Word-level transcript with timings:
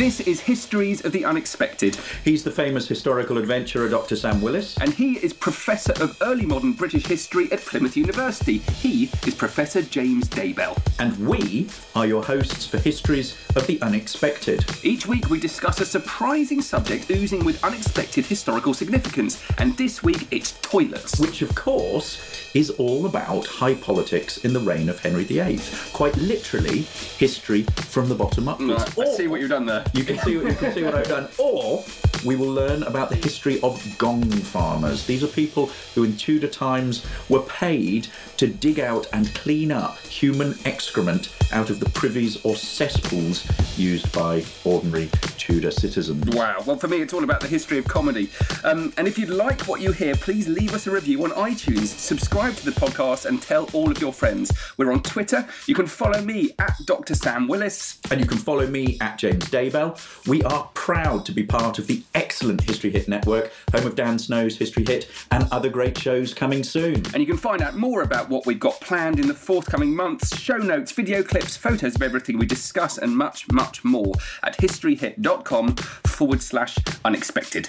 This 0.00 0.20
is 0.20 0.40
Histories 0.40 1.04
of 1.04 1.12
the 1.12 1.26
Unexpected, 1.26 1.94
He's 2.24 2.42
the 2.42 2.50
famous 2.50 2.88
historical 2.88 3.36
adventurer 3.36 3.86
Dr. 3.86 4.16
Sam 4.16 4.40
Willis. 4.40 4.78
and 4.78 4.94
he 4.94 5.18
is 5.18 5.34
Professor 5.34 5.92
of 6.02 6.16
Early 6.22 6.46
Modern 6.46 6.72
British 6.72 7.04
History 7.04 7.52
at 7.52 7.60
Plymouth 7.60 7.98
University. 7.98 8.58
He 8.80 9.10
is 9.26 9.34
Professor 9.34 9.82
James 9.82 10.26
Daybell. 10.26 10.80
And 10.98 11.28
we 11.28 11.68
are 11.94 12.06
your 12.06 12.24
hosts 12.24 12.64
for 12.66 12.78
Histories 12.78 13.36
of 13.56 13.66
the 13.66 13.78
Unexpected. 13.82 14.64
Each 14.82 15.06
week 15.06 15.28
we 15.28 15.38
discuss 15.38 15.82
a 15.82 15.84
surprising 15.84 16.62
subject 16.62 17.10
oozing 17.10 17.44
with 17.44 17.62
unexpected 17.62 18.24
historical 18.24 18.72
significance, 18.72 19.42
and 19.58 19.76
this 19.76 20.02
week 20.02 20.26
it's 20.30 20.52
toilets. 20.62 21.20
Which, 21.20 21.42
of 21.42 21.54
course, 21.54 22.40
is 22.54 22.70
all 22.70 23.04
about 23.04 23.46
high 23.46 23.74
politics 23.74 24.38
in 24.38 24.54
the 24.54 24.60
reign 24.60 24.88
of 24.88 24.98
Henry 24.98 25.24
VIII. 25.24 25.60
Quite 25.92 26.16
literally, 26.16 26.82
history 27.18 27.64
from 27.90 28.08
the 28.08 28.14
bottom 28.14 28.48
up. 28.48 28.60
upwards. 28.60 28.98
I 28.98 29.14
see 29.14 29.26
what 29.26 29.40
you've 29.40 29.50
done 29.50 29.66
there. 29.66 29.84
You 29.92 30.04
can 30.04 30.18
see 30.18 30.32
you 30.32 30.42
can 30.42 30.72
see 30.72 30.84
what 30.84 30.94
I've 30.94 31.08
done. 31.08 31.28
Or 31.38 31.84
we 32.24 32.36
will 32.36 32.50
learn 32.50 32.82
about 32.84 33.08
the 33.08 33.16
history 33.16 33.60
of 33.62 33.82
gong 33.98 34.30
farmers. 34.30 35.06
These 35.06 35.24
are 35.24 35.28
people 35.28 35.66
who 35.94 36.04
in 36.04 36.16
Tudor 36.16 36.48
times 36.48 37.06
were 37.28 37.42
paid 37.42 38.08
to 38.36 38.46
dig 38.46 38.80
out 38.80 39.06
and 39.12 39.34
clean 39.34 39.72
up 39.72 39.98
human 39.98 40.54
excrement 40.64 41.34
out 41.52 41.70
of 41.70 41.80
the 41.80 41.88
privies 41.90 42.42
or 42.44 42.56
cesspools 42.56 43.46
used 43.78 44.10
by 44.12 44.44
ordinary 44.64 45.08
Tudor 45.36 45.70
citizens. 45.70 46.24
Wow. 46.34 46.62
Well, 46.66 46.76
for 46.76 46.88
me, 46.88 46.98
it's 46.98 47.12
all 47.12 47.24
about 47.24 47.40
the 47.40 47.48
history 47.48 47.78
of 47.78 47.86
comedy. 47.86 48.30
Um, 48.64 48.92
and 48.96 49.08
if 49.08 49.18
you'd 49.18 49.30
like 49.30 49.62
what 49.62 49.80
you 49.80 49.92
hear, 49.92 50.14
please 50.14 50.48
leave 50.48 50.74
us 50.74 50.86
a 50.86 50.90
review 50.90 51.24
on 51.24 51.30
iTunes, 51.30 51.86
subscribe 51.86 52.54
to 52.56 52.64
the 52.64 52.72
podcast, 52.72 53.26
and 53.26 53.40
tell 53.42 53.68
all 53.72 53.90
of 53.90 54.00
your 54.00 54.12
friends. 54.12 54.52
We're 54.76 54.92
on 54.92 55.02
Twitter. 55.02 55.46
You 55.66 55.74
can 55.74 55.86
follow 55.86 56.20
me 56.22 56.52
at 56.58 56.74
Dr. 56.84 57.14
Sam 57.14 57.48
Willis. 57.48 57.98
And 58.10 58.20
you 58.20 58.26
can 58.26 58.38
follow 58.38 58.66
me 58.66 58.98
at 59.00 59.18
James 59.18 59.44
Daybell. 59.46 59.98
We 60.26 60.42
are 60.44 60.70
proud 60.74 61.24
to 61.26 61.32
be 61.32 61.42
part 61.42 61.78
of 61.78 61.86
the 61.86 62.02
excellent 62.14 62.62
History 62.62 62.90
Hit 62.90 63.08
Network, 63.08 63.52
home 63.72 63.86
of 63.86 63.94
Dan 63.94 64.18
Snow's 64.18 64.56
History 64.56 64.84
Hit, 64.86 65.10
and 65.30 65.46
other 65.50 65.68
great 65.68 65.96
shows 65.96 66.34
coming 66.34 66.62
soon. 66.62 66.96
And 66.96 67.16
you 67.16 67.26
can 67.26 67.36
find 67.36 67.62
out 67.62 67.76
more 67.76 68.02
about 68.02 68.28
what 68.28 68.46
we've 68.46 68.60
got 68.60 68.80
planned 68.80 69.18
in 69.18 69.28
the 69.28 69.34
forthcoming 69.34 69.94
months, 69.94 70.36
show 70.38 70.56
notes, 70.56 70.92
video 70.92 71.22
clips, 71.22 71.56
photos 71.56 71.94
of 71.94 72.02
everything 72.02 72.38
we 72.38 72.46
discuss, 72.46 72.98
and 72.98 73.16
much, 73.16 73.50
much 73.52 73.84
more 73.84 74.12
at 74.42 74.56
historyhit.com 74.58 75.76
forward 75.76 76.42
slash 76.42 76.76
unexpected. 77.04 77.68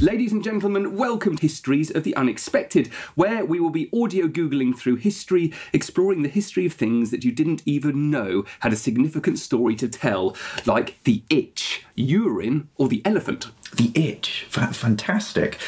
Ladies 0.00 0.32
and 0.32 0.42
gentlemen, 0.42 0.96
welcome 0.96 1.36
to 1.36 1.42
Histories 1.42 1.90
of 1.90 2.04
the 2.04 2.16
Unexpected, 2.16 2.86
where 3.16 3.44
we 3.44 3.60
will 3.60 3.68
be 3.68 3.90
audio 3.92 4.28
Googling 4.28 4.74
through 4.74 4.96
history, 4.96 5.52
exploring 5.74 6.22
the 6.22 6.30
history 6.30 6.64
of 6.64 6.72
things 6.72 7.10
that 7.10 7.22
you 7.22 7.30
didn't 7.30 7.60
even 7.66 8.10
know 8.10 8.46
had 8.60 8.72
a 8.72 8.76
significant 8.76 9.38
story 9.38 9.76
to 9.76 9.88
tell, 9.88 10.34
like 10.64 11.02
the 11.04 11.22
itch, 11.28 11.84
urine, 11.96 12.70
or 12.76 12.88
the 12.88 13.02
elephant. 13.04 13.50
The 13.76 13.92
Itch. 13.94 14.46
Fa- 14.48 14.72
fantastic. 14.72 15.58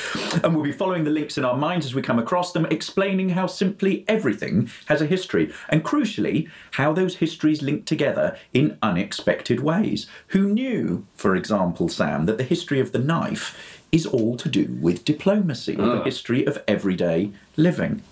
And 0.43 0.55
we'll 0.55 0.65
be 0.65 0.73
following 0.73 1.05
the 1.05 1.11
links 1.11 1.39
in 1.39 1.45
our 1.45 1.57
minds 1.57 1.87
as 1.87 1.95
we 1.95 2.03
come 2.03 2.19
across 2.19 2.53
them, 2.53 2.67
explaining 2.67 3.29
how 3.29 3.47
simply 3.47 4.05
everything 4.09 4.71
has 4.87 5.03
a 5.03 5.07
history, 5.07 5.53
and 5.69 5.85
crucially, 5.85 6.51
how 6.73 6.93
those 6.93 7.17
histories 7.17 7.63
link 7.63 7.85
together 7.85 8.37
in 8.55 8.79
unexpected 8.83 9.61
ways. 9.61 10.07
Who 10.29 10.49
knew, 10.49 11.07
for 11.15 11.37
example, 11.37 11.89
Sam, 11.89 12.25
that 12.25 12.39
the 12.39 12.45
history 12.45 12.81
of 12.81 12.93
the 12.93 12.99
knife 12.99 13.82
is 13.93 14.07
all 14.07 14.37
to 14.39 14.49
do 14.49 14.77
with 14.81 15.05
diplomacy, 15.05 15.75
or 15.75 15.87
the 15.87 16.01
ah. 16.01 16.05
history 16.05 16.45
of 16.47 16.63
everyday 16.67 17.31
living? 17.57 18.03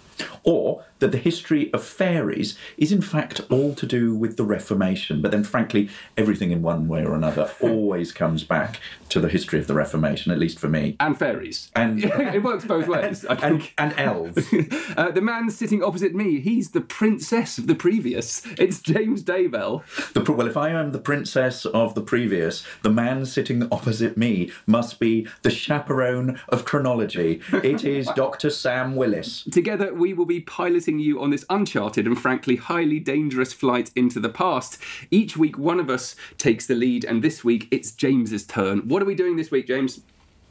Or 0.44 0.84
that 1.00 1.12
the 1.12 1.18
history 1.18 1.72
of 1.72 1.84
fairies 1.84 2.56
is 2.76 2.92
in 2.92 3.02
fact 3.02 3.40
all 3.50 3.74
to 3.74 3.86
do 3.86 4.14
with 4.14 4.36
the 4.36 4.44
Reformation. 4.44 5.20
But 5.20 5.30
then, 5.32 5.44
frankly, 5.44 5.90
everything 6.16 6.50
in 6.50 6.62
one 6.62 6.88
way 6.88 7.04
or 7.04 7.14
another 7.14 7.50
always 7.60 8.12
comes 8.12 8.44
back 8.44 8.80
to 9.10 9.20
the 9.20 9.28
history 9.28 9.58
of 9.58 9.66
the 9.66 9.74
Reformation, 9.74 10.30
at 10.32 10.38
least 10.38 10.58
for 10.58 10.68
me. 10.68 10.96
And 11.00 11.18
fairies. 11.18 11.70
And- 11.74 12.04
it 12.04 12.42
works 12.42 12.64
both 12.64 12.86
ways. 12.94 13.24
I 13.26 13.34
And, 13.34 13.70
and 13.76 13.94
elves. 13.98 14.52
Uh, 14.96 15.10
the 15.10 15.20
man 15.20 15.50
sitting 15.50 15.82
opposite 15.82 16.14
me, 16.14 16.40
he's 16.40 16.70
the 16.70 16.80
princess 16.80 17.58
of 17.58 17.66
the 17.66 17.74
previous. 17.74 18.44
It's 18.58 18.80
James 18.80 19.22
Daybell. 19.24 19.82
The, 20.12 20.30
well, 20.32 20.46
if 20.46 20.56
I 20.56 20.70
am 20.70 20.92
the 20.92 20.98
princess 20.98 21.64
of 21.64 21.94
the 21.94 22.02
previous, 22.02 22.64
the 22.82 22.90
man 22.90 23.26
sitting 23.26 23.66
opposite 23.72 24.16
me 24.16 24.50
must 24.66 25.00
be 25.00 25.26
the 25.42 25.50
chaperone 25.50 26.38
of 26.48 26.64
chronology. 26.64 27.40
It 27.52 27.84
is 27.84 28.06
Dr. 28.14 28.50
Sam 28.50 28.96
Willis. 28.96 29.44
Together, 29.44 29.92
we 29.94 30.12
will 30.12 30.26
be 30.26 30.40
piloting 30.40 30.89
you 30.98 31.20
on 31.20 31.30
this 31.30 31.44
uncharted 31.48 32.06
and 32.06 32.18
frankly 32.18 32.56
highly 32.56 32.98
dangerous 32.98 33.52
flight 33.52 33.90
into 33.94 34.20
the 34.20 34.28
past. 34.28 34.78
Each 35.10 35.36
week, 35.36 35.58
one 35.58 35.80
of 35.80 35.88
us 35.90 36.16
takes 36.38 36.66
the 36.66 36.74
lead, 36.74 37.04
and 37.04 37.22
this 37.22 37.44
week 37.44 37.68
it's 37.70 37.90
James's 37.92 38.44
turn. 38.44 38.88
What 38.88 39.02
are 39.02 39.06
we 39.06 39.14
doing 39.14 39.36
this 39.36 39.50
week, 39.50 39.66
James? 39.66 40.00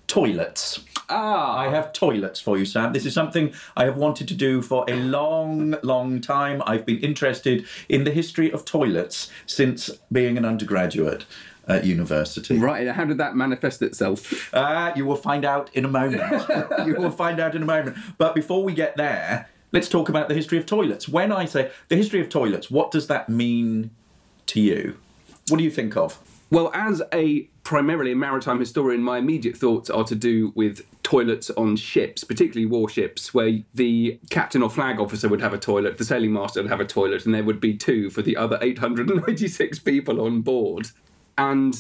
Toilets. 0.08 0.84
Ah, 1.10 1.58
I 1.58 1.70
have 1.70 1.92
toilets 1.94 2.40
for 2.40 2.58
you, 2.58 2.66
Sam. 2.66 2.94
This 2.94 3.06
is 3.06 3.14
something 3.14 3.54
I 3.76 3.86
have 3.86 3.98
wanted 3.98 4.28
to 4.28 4.36
do 4.36 4.62
for 4.62 4.86
a 4.88 4.96
long, 4.96 5.76
long 5.84 6.22
time. 6.22 6.64
I've 6.66 6.86
been 6.86 7.00
interested 7.00 7.66
in 7.88 8.04
the 8.04 8.12
history 8.12 8.52
of 8.52 8.66
toilets 8.66 9.32
since 9.46 9.90
being 10.12 10.38
an 10.38 10.46
undergraduate 10.46 11.26
at 11.70 11.86
university. 11.86 12.58
right. 12.58 12.88
How 12.88 13.06
did 13.06 13.18
that 13.20 13.36
manifest 13.36 13.82
itself? 13.82 14.50
Ah, 14.54 14.92
you 14.96 15.06
will 15.06 15.16
find 15.16 15.46
out 15.46 15.70
in 15.74 15.86
a 15.86 15.88
moment. 15.88 16.22
you 16.86 16.96
will 16.96 17.12
find 17.12 17.40
out 17.40 17.56
in 17.56 17.62
a 17.64 17.66
moment. 17.66 17.98
But 18.18 18.36
before 18.36 18.64
we 18.64 18.74
get 18.74 18.98
there, 18.98 19.48
let's 19.72 19.90
talk 19.90 20.10
about 20.10 20.28
the 20.28 20.36
history 20.36 20.58
of 20.58 20.66
toilets. 20.66 21.08
When 21.08 21.32
I 21.32 21.46
say 21.46 21.72
the 21.88 21.96
history 21.96 22.22
of 22.22 22.30
toilets, 22.30 22.70
what 22.70 22.92
does 22.92 23.08
that 23.08 23.30
mean 23.30 23.92
to 24.48 24.60
you? 24.60 24.98
What 25.50 25.58
do 25.58 25.64
you 25.64 25.72
think 25.72 25.98
of? 25.98 26.20
Well, 26.52 26.72
as 26.74 27.02
a 27.14 27.42
primarily 27.64 28.14
a 28.14 28.16
maritime 28.16 28.60
historian, 28.60 29.02
my 29.02 29.20
immediate 29.20 29.56
thoughts 29.56 29.90
are 29.90 30.04
to 30.06 30.16
do 30.16 30.52
with 30.56 30.82
toilets 31.04 31.52
on 31.52 31.76
ships, 31.76 32.24
particularly 32.24 32.66
warships, 32.66 33.34
where 33.34 33.60
the 33.76 34.20
captain 34.32 34.64
or 34.64 34.70
flag 34.70 35.00
officer 35.00 35.30
would 35.30 35.42
have 35.42 35.54
a 35.54 35.60
toilet, 35.60 36.00
the 36.00 36.06
sailing 36.06 36.34
master 36.34 36.62
would 36.62 36.72
have 36.72 36.80
a 36.80 36.86
toilet, 36.86 37.26
and 37.26 37.36
there 37.36 37.44
would 37.44 37.62
be 37.62 37.78
two 37.78 38.10
for 38.10 38.24
the 38.24 38.36
other 38.36 38.58
896 38.62 39.80
people 39.84 40.22
on 40.22 40.42
board. 40.42 40.90
And 41.38 41.76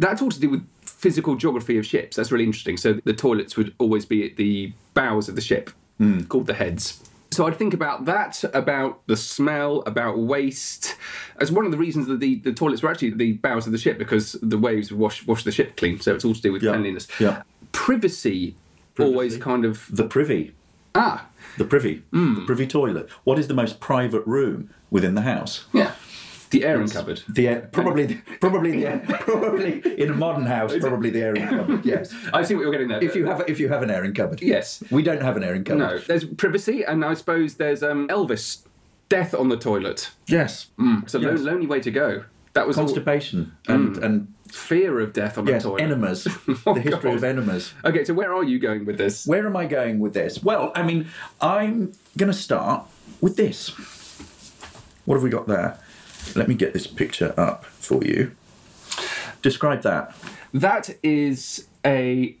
that's 0.00 0.20
all 0.20 0.30
to 0.30 0.40
do 0.40 0.50
with 0.50 0.66
physical 0.82 1.36
geography 1.36 1.78
of 1.78 1.86
ships. 1.86 2.16
That's 2.16 2.32
really 2.32 2.44
interesting. 2.44 2.76
So 2.76 2.94
the 3.04 3.12
toilets 3.12 3.56
would 3.56 3.74
always 3.78 4.04
be 4.04 4.28
at 4.28 4.36
the 4.36 4.72
bows 4.94 5.28
of 5.28 5.36
the 5.36 5.40
ship, 5.40 5.70
hmm. 5.98 6.22
called 6.22 6.46
the 6.46 6.54
heads. 6.54 7.09
So 7.32 7.46
I'd 7.46 7.56
think 7.56 7.74
about 7.74 8.06
that, 8.06 8.42
about 8.54 9.06
the 9.06 9.16
smell, 9.16 9.82
about 9.86 10.18
waste, 10.18 10.96
as 11.40 11.52
one 11.52 11.64
of 11.64 11.70
the 11.70 11.78
reasons 11.78 12.08
that 12.08 12.18
the, 12.18 12.34
the 12.36 12.52
toilets 12.52 12.82
were 12.82 12.90
actually 12.90 13.10
the 13.10 13.34
bows 13.34 13.66
of 13.66 13.72
the 13.72 13.78
ship 13.78 13.98
because 13.98 14.32
the 14.42 14.58
waves 14.58 14.90
wash 14.92 15.24
wash 15.26 15.44
the 15.44 15.52
ship 15.52 15.76
clean. 15.76 16.00
So 16.00 16.12
it's 16.14 16.24
all 16.24 16.34
to 16.34 16.40
do 16.42 16.52
with 16.52 16.62
Yeah, 16.62 16.72
cleanliness. 16.72 17.06
yeah. 17.20 17.42
Privacy, 17.72 18.56
always 18.98 19.36
kind 19.36 19.64
of 19.64 19.86
The 19.90 20.04
privy. 20.04 20.54
Ah, 20.94 21.26
The 21.56 21.64
privy, 21.64 22.02
Hmm. 22.12 22.34
the 22.34 22.40
privy 22.46 22.66
toilet. 22.66 23.08
What 23.22 23.38
is 23.38 23.46
the 23.46 23.54
most 23.54 23.78
private 23.78 24.26
room 24.26 24.70
within 24.90 25.14
the 25.14 25.22
house? 25.22 25.66
yeah. 25.72 25.92
The 26.50 26.64
airing 26.64 26.88
cupboard. 26.88 27.22
The 27.28 27.48
air, 27.48 27.68
probably, 27.72 28.16
probably, 28.40 28.82
the, 28.82 29.16
probably 29.20 30.00
in 30.00 30.10
a 30.10 30.14
modern 30.14 30.46
house, 30.46 30.76
probably 30.78 31.10
the 31.10 31.20
airing 31.22 31.46
cupboard. 31.46 31.84
Yes, 31.86 32.12
I 32.34 32.42
see 32.42 32.54
what 32.54 32.62
you're 32.62 32.72
getting 32.72 32.88
there. 32.88 33.02
if 33.02 33.14
you 33.14 33.26
have 33.26 33.44
if 33.48 33.60
you 33.60 33.68
have 33.68 33.82
an 33.82 33.90
airing 33.90 34.14
cupboard. 34.14 34.42
Yes. 34.42 34.82
we 34.90 35.02
don't 35.02 35.22
have 35.22 35.36
an 35.36 35.44
airing 35.44 35.62
cupboard. 35.64 35.78
No, 35.78 35.98
there's 35.98 36.24
privacy, 36.24 36.82
and 36.82 37.04
I 37.04 37.14
suppose 37.14 37.54
there's 37.54 37.82
um, 37.84 38.08
Elvis, 38.08 38.64
death 39.08 39.32
on 39.34 39.48
the 39.48 39.56
toilet. 39.56 40.10
Yes, 40.26 40.66
It's 40.78 41.14
a 41.14 41.18
lo- 41.20 41.32
lonely 41.34 41.66
way 41.66 41.80
to 41.80 41.90
go. 41.90 42.24
That 42.54 42.66
was 42.66 42.76
all- 42.76 42.84
constipation 42.84 43.52
and 43.68 43.96
and 43.98 44.34
fear 44.48 44.98
of 44.98 45.12
death 45.12 45.38
on 45.38 45.46
yes, 45.46 45.62
the 45.62 45.68
toilet. 45.68 45.82
enemas. 45.82 46.26
Oh, 46.66 46.74
the 46.74 46.80
history 46.80 47.14
of 47.14 47.22
enemas. 47.22 47.72
Okay, 47.84 48.04
so 48.04 48.12
where 48.12 48.34
are 48.34 48.42
you 48.42 48.58
going 48.58 48.84
with 48.84 48.98
this? 48.98 49.24
Where 49.24 49.46
am 49.46 49.56
I 49.56 49.66
going 49.66 50.00
with 50.00 50.14
this? 50.14 50.42
Well, 50.42 50.72
I 50.74 50.82
mean, 50.82 51.06
I'm 51.40 51.92
going 52.18 52.32
to 52.32 52.36
start 52.36 52.86
with 53.20 53.36
this. 53.36 53.68
What 55.04 55.14
have 55.14 55.22
we 55.22 55.30
got 55.30 55.46
there? 55.46 55.78
Let 56.36 56.48
me 56.48 56.54
get 56.54 56.72
this 56.72 56.86
picture 56.86 57.34
up 57.36 57.64
for 57.64 58.04
you. 58.04 58.32
Describe 59.42 59.82
that. 59.82 60.14
That 60.52 60.90
is 61.02 61.66
a 61.84 62.36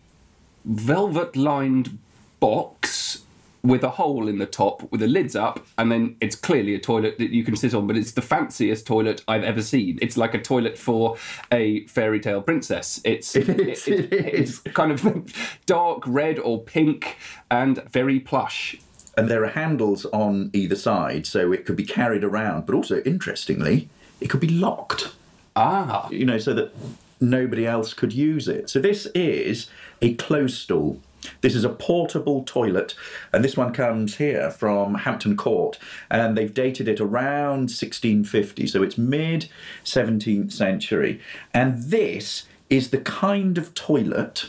velvet 0.64 1.36
lined 1.36 1.98
box 2.40 3.22
with 3.62 3.84
a 3.84 3.90
hole 3.90 4.26
in 4.26 4.38
the 4.38 4.46
top 4.46 4.90
with 4.90 5.00
the 5.00 5.06
lids 5.06 5.36
up, 5.36 5.66
and 5.76 5.92
then 5.92 6.16
it's 6.20 6.34
clearly 6.34 6.74
a 6.74 6.78
toilet 6.78 7.18
that 7.18 7.30
you 7.30 7.44
can 7.44 7.56
sit 7.56 7.74
on, 7.74 7.86
but 7.86 7.96
it's 7.96 8.12
the 8.12 8.22
fanciest 8.22 8.86
toilet 8.86 9.22
I've 9.28 9.44
ever 9.44 9.62
seen. 9.62 9.98
It's 10.00 10.16
like 10.16 10.34
a 10.34 10.40
toilet 10.40 10.78
for 10.78 11.16
a 11.52 11.86
fairy 11.86 12.20
tale 12.20 12.42
princess. 12.42 13.00
It's 13.04 13.36
It 13.40 13.48
is, 13.48 13.88
it 13.88 14.12
it's 14.12 14.58
kind 14.58 14.92
of 14.92 15.34
dark 15.66 16.04
red 16.06 16.38
or 16.38 16.62
pink 16.62 17.18
and 17.50 17.82
very 17.90 18.18
plush. 18.20 18.76
And 19.20 19.28
there 19.28 19.44
are 19.44 19.48
handles 19.48 20.06
on 20.06 20.48
either 20.54 20.76
side, 20.76 21.26
so 21.26 21.52
it 21.52 21.66
could 21.66 21.76
be 21.76 21.84
carried 21.84 22.24
around, 22.24 22.64
but 22.64 22.74
also, 22.74 23.02
interestingly, 23.02 23.90
it 24.18 24.30
could 24.30 24.40
be 24.40 24.48
locked. 24.48 25.12
Ah, 25.54 26.08
you 26.08 26.24
know, 26.24 26.38
so 26.38 26.54
that 26.54 26.72
nobody 27.20 27.66
else 27.66 27.92
could 27.92 28.14
use 28.14 28.48
it. 28.48 28.70
So 28.70 28.78
this 28.78 29.04
is 29.14 29.68
a 30.00 30.14
close 30.14 30.56
stool. 30.56 31.00
This 31.42 31.54
is 31.54 31.64
a 31.64 31.68
portable 31.68 32.44
toilet, 32.44 32.94
and 33.30 33.44
this 33.44 33.58
one 33.58 33.74
comes 33.74 34.16
here 34.16 34.50
from 34.50 34.94
Hampton 34.94 35.36
Court, 35.36 35.78
and 36.10 36.34
they've 36.34 36.54
dated 36.54 36.88
it 36.88 36.98
around 36.98 37.68
1650, 37.68 38.66
so 38.68 38.82
it's 38.82 38.96
mid 38.96 39.50
17th 39.84 40.50
century. 40.50 41.20
And 41.52 41.90
this 41.90 42.46
is 42.70 42.88
the 42.88 43.02
kind 43.02 43.58
of 43.58 43.74
toilet 43.74 44.48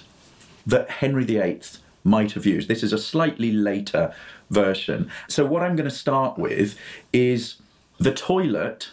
that 0.65 0.89
Henry 0.89 1.25
VIII 1.25 1.59
might 2.03 2.31
have 2.31 2.45
used. 2.45 2.68
This 2.68 2.83
is 2.83 2.94
a 2.94 2.97
slightly 2.97 3.51
later 3.51 4.13
version. 4.51 5.09
So, 5.27 5.45
what 5.45 5.63
I'm 5.63 5.75
going 5.75 5.89
to 5.89 5.95
start 5.95 6.38
with 6.38 6.77
is 7.12 7.56
the 7.98 8.13
toilet 8.13 8.92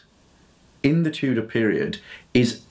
in 0.83 1.03
the 1.03 1.11
Tudor 1.11 1.43
period 1.43 1.99
is 2.33 2.63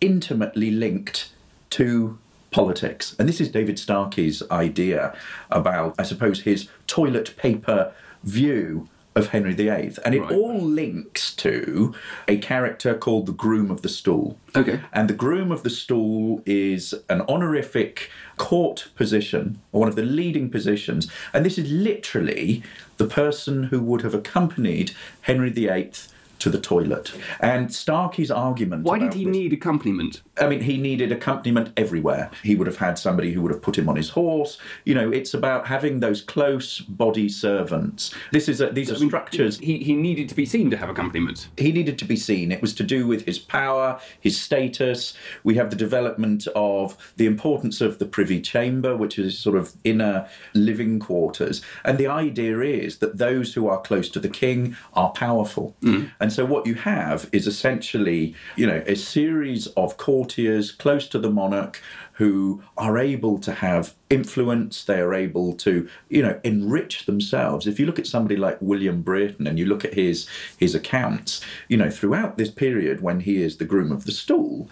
intimately 0.00 0.70
linked 0.70 1.32
to 1.70 2.18
politics. 2.50 3.14
And 3.18 3.28
this 3.28 3.40
is 3.40 3.50
David 3.50 3.76
Starkey's 3.76 4.42
idea 4.50 5.14
about, 5.50 5.94
I 5.98 6.04
suppose, 6.04 6.42
his 6.42 6.68
toilet 6.86 7.36
paper 7.36 7.92
view 8.24 8.88
of 9.16 9.28
Henry 9.28 9.52
VIII. 9.54 9.92
And 10.04 10.14
it 10.14 10.20
Right. 10.20 10.32
all 10.32 10.60
links 10.60 11.34
to 11.36 11.92
a 12.28 12.36
character 12.36 12.94
called 12.94 13.26
the 13.26 13.32
Groom 13.32 13.70
of 13.70 13.82
the 13.82 13.88
Stool. 13.88 14.38
Okay. 14.54 14.80
And 14.92 15.08
the 15.10 15.14
Groom 15.14 15.50
of 15.50 15.62
the 15.62 15.70
Stool 15.70 16.42
is 16.46 16.94
an 17.08 17.22
honorific 17.28 18.10
court 18.36 18.88
position, 18.94 19.58
or 19.72 19.80
one 19.80 19.88
of 19.88 19.96
the 19.96 20.02
leading 20.04 20.48
positions. 20.48 21.10
And 21.32 21.44
this 21.44 21.58
is 21.58 21.70
literally 21.70 22.62
the 22.98 23.06
person 23.06 23.64
who 23.64 23.80
would 23.82 24.02
have 24.02 24.14
accompanied 24.14 24.92
Henry 25.22 25.50
VIII 25.50 25.90
to 26.38 26.48
the 26.48 26.60
toilet. 26.60 27.12
And 27.40 27.68
Starkey's 27.68 28.30
argument. 28.30 28.84
why 28.84 28.98
did 28.98 29.12
he 29.14 29.24
this- 29.26 29.32
need 29.36 29.52
accompaniment? 29.52 30.22
I 30.40 30.48
mean, 30.48 30.60
he 30.60 30.78
needed 30.78 31.12
accompaniment 31.12 31.72
everywhere. 31.76 32.30
He 32.42 32.54
would 32.56 32.66
have 32.66 32.78
had 32.78 32.98
somebody 32.98 33.32
who 33.32 33.42
would 33.42 33.52
have 33.52 33.62
put 33.62 33.76
him 33.76 33.88
on 33.88 33.96
his 33.96 34.08
horse. 34.08 34.58
You 34.84 34.94
know, 34.94 35.10
it's 35.10 35.34
about 35.34 35.66
having 35.66 36.00
those 36.00 36.22
close 36.22 36.80
body 36.80 37.28
servants. 37.28 38.14
This 38.32 38.48
is 38.48 38.60
a, 38.60 38.70
these 38.70 38.90
are 38.90 38.96
structures. 38.96 39.58
He, 39.58 39.78
he 39.78 39.94
needed 39.94 40.28
to 40.30 40.34
be 40.34 40.46
seen 40.46 40.70
to 40.70 40.76
have 40.76 40.88
accompaniment. 40.88 41.48
He 41.56 41.72
needed 41.72 41.98
to 41.98 42.04
be 42.04 42.16
seen. 42.16 42.52
It 42.52 42.62
was 42.62 42.74
to 42.74 42.82
do 42.82 43.06
with 43.06 43.26
his 43.26 43.38
power, 43.38 44.00
his 44.18 44.40
status. 44.40 45.14
We 45.44 45.56
have 45.56 45.70
the 45.70 45.76
development 45.76 46.46
of 46.54 46.96
the 47.16 47.26
importance 47.26 47.80
of 47.80 47.98
the 47.98 48.06
privy 48.06 48.40
chamber, 48.40 48.96
which 48.96 49.18
is 49.18 49.38
sort 49.38 49.56
of 49.56 49.74
inner 49.84 50.28
living 50.54 50.98
quarters. 50.98 51.60
And 51.84 51.98
the 51.98 52.06
idea 52.06 52.60
is 52.60 52.98
that 52.98 53.18
those 53.18 53.54
who 53.54 53.68
are 53.68 53.80
close 53.80 54.08
to 54.10 54.20
the 54.20 54.28
king 54.28 54.76
are 54.94 55.10
powerful. 55.10 55.76
Mm-hmm. 55.82 56.06
And 56.18 56.32
so 56.32 56.44
what 56.46 56.66
you 56.66 56.74
have 56.76 57.28
is 57.32 57.46
essentially, 57.46 58.34
you 58.56 58.66
know, 58.66 58.82
a 58.86 58.94
series 58.94 59.66
of 59.76 59.96
courtiers 60.30 60.70
close 60.70 61.08
to 61.08 61.18
the 61.18 61.30
monarch 61.30 61.82
who 62.14 62.62
are 62.76 62.98
able 62.98 63.38
to 63.38 63.52
have 63.52 63.94
influence, 64.10 64.84
they 64.84 65.00
are 65.00 65.12
able 65.12 65.54
to, 65.54 65.88
you 66.08 66.22
know, 66.22 66.38
enrich 66.44 67.06
themselves. 67.06 67.66
If 67.66 67.80
you 67.80 67.86
look 67.86 67.98
at 67.98 68.06
somebody 68.06 68.36
like 68.36 68.58
William 68.60 69.02
Brereton 69.02 69.46
and 69.48 69.58
you 69.58 69.66
look 69.66 69.84
at 69.84 69.94
his 69.94 70.28
his 70.56 70.74
accounts, 70.74 71.40
you 71.68 71.76
know, 71.76 71.90
throughout 71.90 72.36
this 72.36 72.50
period 72.50 73.00
when 73.00 73.20
he 73.20 73.42
is 73.42 73.56
the 73.56 73.64
groom 73.64 73.90
of 73.90 74.04
the 74.04 74.12
stool, 74.12 74.68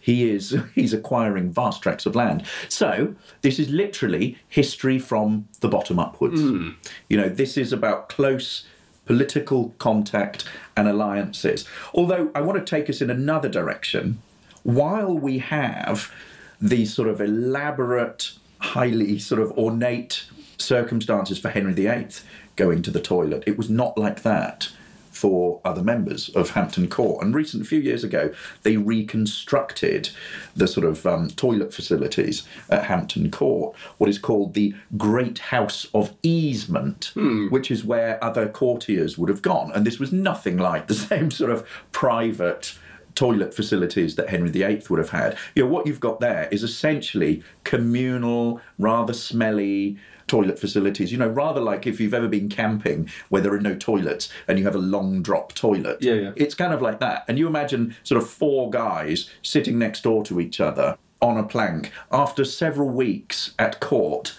he 0.00 0.30
is 0.30 0.56
he's 0.74 0.94
acquiring 0.94 1.52
vast 1.52 1.82
tracts 1.82 2.06
of 2.06 2.14
land. 2.14 2.44
So 2.68 3.14
this 3.42 3.58
is 3.58 3.68
literally 3.68 4.38
history 4.48 4.98
from 4.98 5.46
the 5.60 5.68
bottom 5.68 5.98
upwards. 5.98 6.40
Hmm. 6.40 6.70
You 7.08 7.18
know, 7.18 7.28
this 7.28 7.58
is 7.58 7.72
about 7.72 8.08
close 8.08 8.64
political 9.04 9.74
contact 9.78 10.44
and 10.76 10.88
alliances. 10.88 11.66
Although 11.92 12.30
I 12.34 12.40
want 12.40 12.64
to 12.64 12.64
take 12.64 12.88
us 12.88 13.02
in 13.02 13.10
another 13.10 13.48
direction, 13.48 14.22
while 14.62 15.16
we 15.16 15.38
have 15.38 16.12
these 16.60 16.94
sort 16.94 17.08
of 17.08 17.20
elaborate, 17.20 18.32
highly 18.58 19.18
sort 19.18 19.40
of 19.40 19.50
ornate 19.52 20.26
circumstances 20.58 21.38
for 21.38 21.50
Henry 21.50 21.72
VIII 21.72 22.08
going 22.56 22.82
to 22.82 22.90
the 22.90 23.00
toilet, 23.00 23.42
it 23.46 23.56
was 23.56 23.68
not 23.68 23.98
like 23.98 24.22
that 24.22 24.70
for 25.10 25.60
other 25.64 25.82
members 25.82 26.30
of 26.30 26.50
Hampton 26.50 26.88
Court. 26.88 27.22
And 27.22 27.34
recent, 27.34 27.62
a 27.62 27.66
few 27.66 27.78
years 27.78 28.02
ago, 28.02 28.32
they 28.62 28.76
reconstructed 28.76 30.10
the 30.56 30.66
sort 30.66 30.84
of 30.84 31.06
um, 31.06 31.28
toilet 31.28 31.72
facilities 31.72 32.42
at 32.70 32.86
Hampton 32.86 33.30
Court, 33.30 33.76
what 33.98 34.10
is 34.10 34.18
called 34.18 34.54
the 34.54 34.74
Great 34.96 35.38
House 35.38 35.86
of 35.94 36.14
Easement, 36.22 37.12
which 37.50 37.70
is 37.70 37.84
where 37.84 38.22
other 38.24 38.48
courtiers 38.48 39.16
would 39.16 39.28
have 39.28 39.42
gone. 39.42 39.70
And 39.72 39.86
this 39.86 40.00
was 40.00 40.12
nothing 40.12 40.56
like 40.56 40.88
the 40.88 40.94
same 41.10 41.30
sort 41.30 41.52
of 41.52 41.68
private 41.92 42.76
toilet 43.14 43.54
facilities 43.54 44.16
that 44.16 44.28
Henry 44.28 44.50
VIII 44.50 44.82
would 44.88 44.98
have 44.98 45.10
had. 45.10 45.36
You 45.54 45.64
know, 45.64 45.68
what 45.70 45.86
you've 45.86 46.00
got 46.00 46.20
there 46.20 46.48
is 46.50 46.62
essentially 46.62 47.42
communal, 47.64 48.60
rather 48.78 49.12
smelly 49.12 49.98
toilet 50.26 50.58
facilities. 50.58 51.12
You 51.12 51.18
know, 51.18 51.28
rather 51.28 51.60
like 51.60 51.86
if 51.86 52.00
you've 52.00 52.14
ever 52.14 52.28
been 52.28 52.48
camping 52.48 53.08
where 53.28 53.42
there 53.42 53.52
are 53.52 53.60
no 53.60 53.74
toilets 53.74 54.30
and 54.48 54.58
you 54.58 54.64
have 54.64 54.74
a 54.74 54.78
long 54.78 55.22
drop 55.22 55.54
toilet. 55.54 55.98
Yeah, 56.00 56.14
yeah. 56.14 56.32
It's 56.36 56.54
kind 56.54 56.72
of 56.72 56.80
like 56.80 57.00
that. 57.00 57.24
And 57.28 57.38
you 57.38 57.46
imagine 57.46 57.94
sort 58.02 58.22
of 58.22 58.28
four 58.28 58.70
guys 58.70 59.30
sitting 59.42 59.78
next 59.78 60.02
door 60.02 60.24
to 60.24 60.40
each 60.40 60.60
other 60.60 60.96
on 61.20 61.36
a 61.36 61.42
plank. 61.42 61.92
After 62.10 62.44
several 62.44 62.88
weeks 62.88 63.54
at 63.58 63.80
court, 63.80 64.38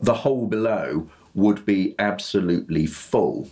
the 0.00 0.14
hole 0.14 0.46
below 0.46 1.08
would 1.34 1.66
be 1.66 1.94
absolutely 1.98 2.86
full. 2.86 3.48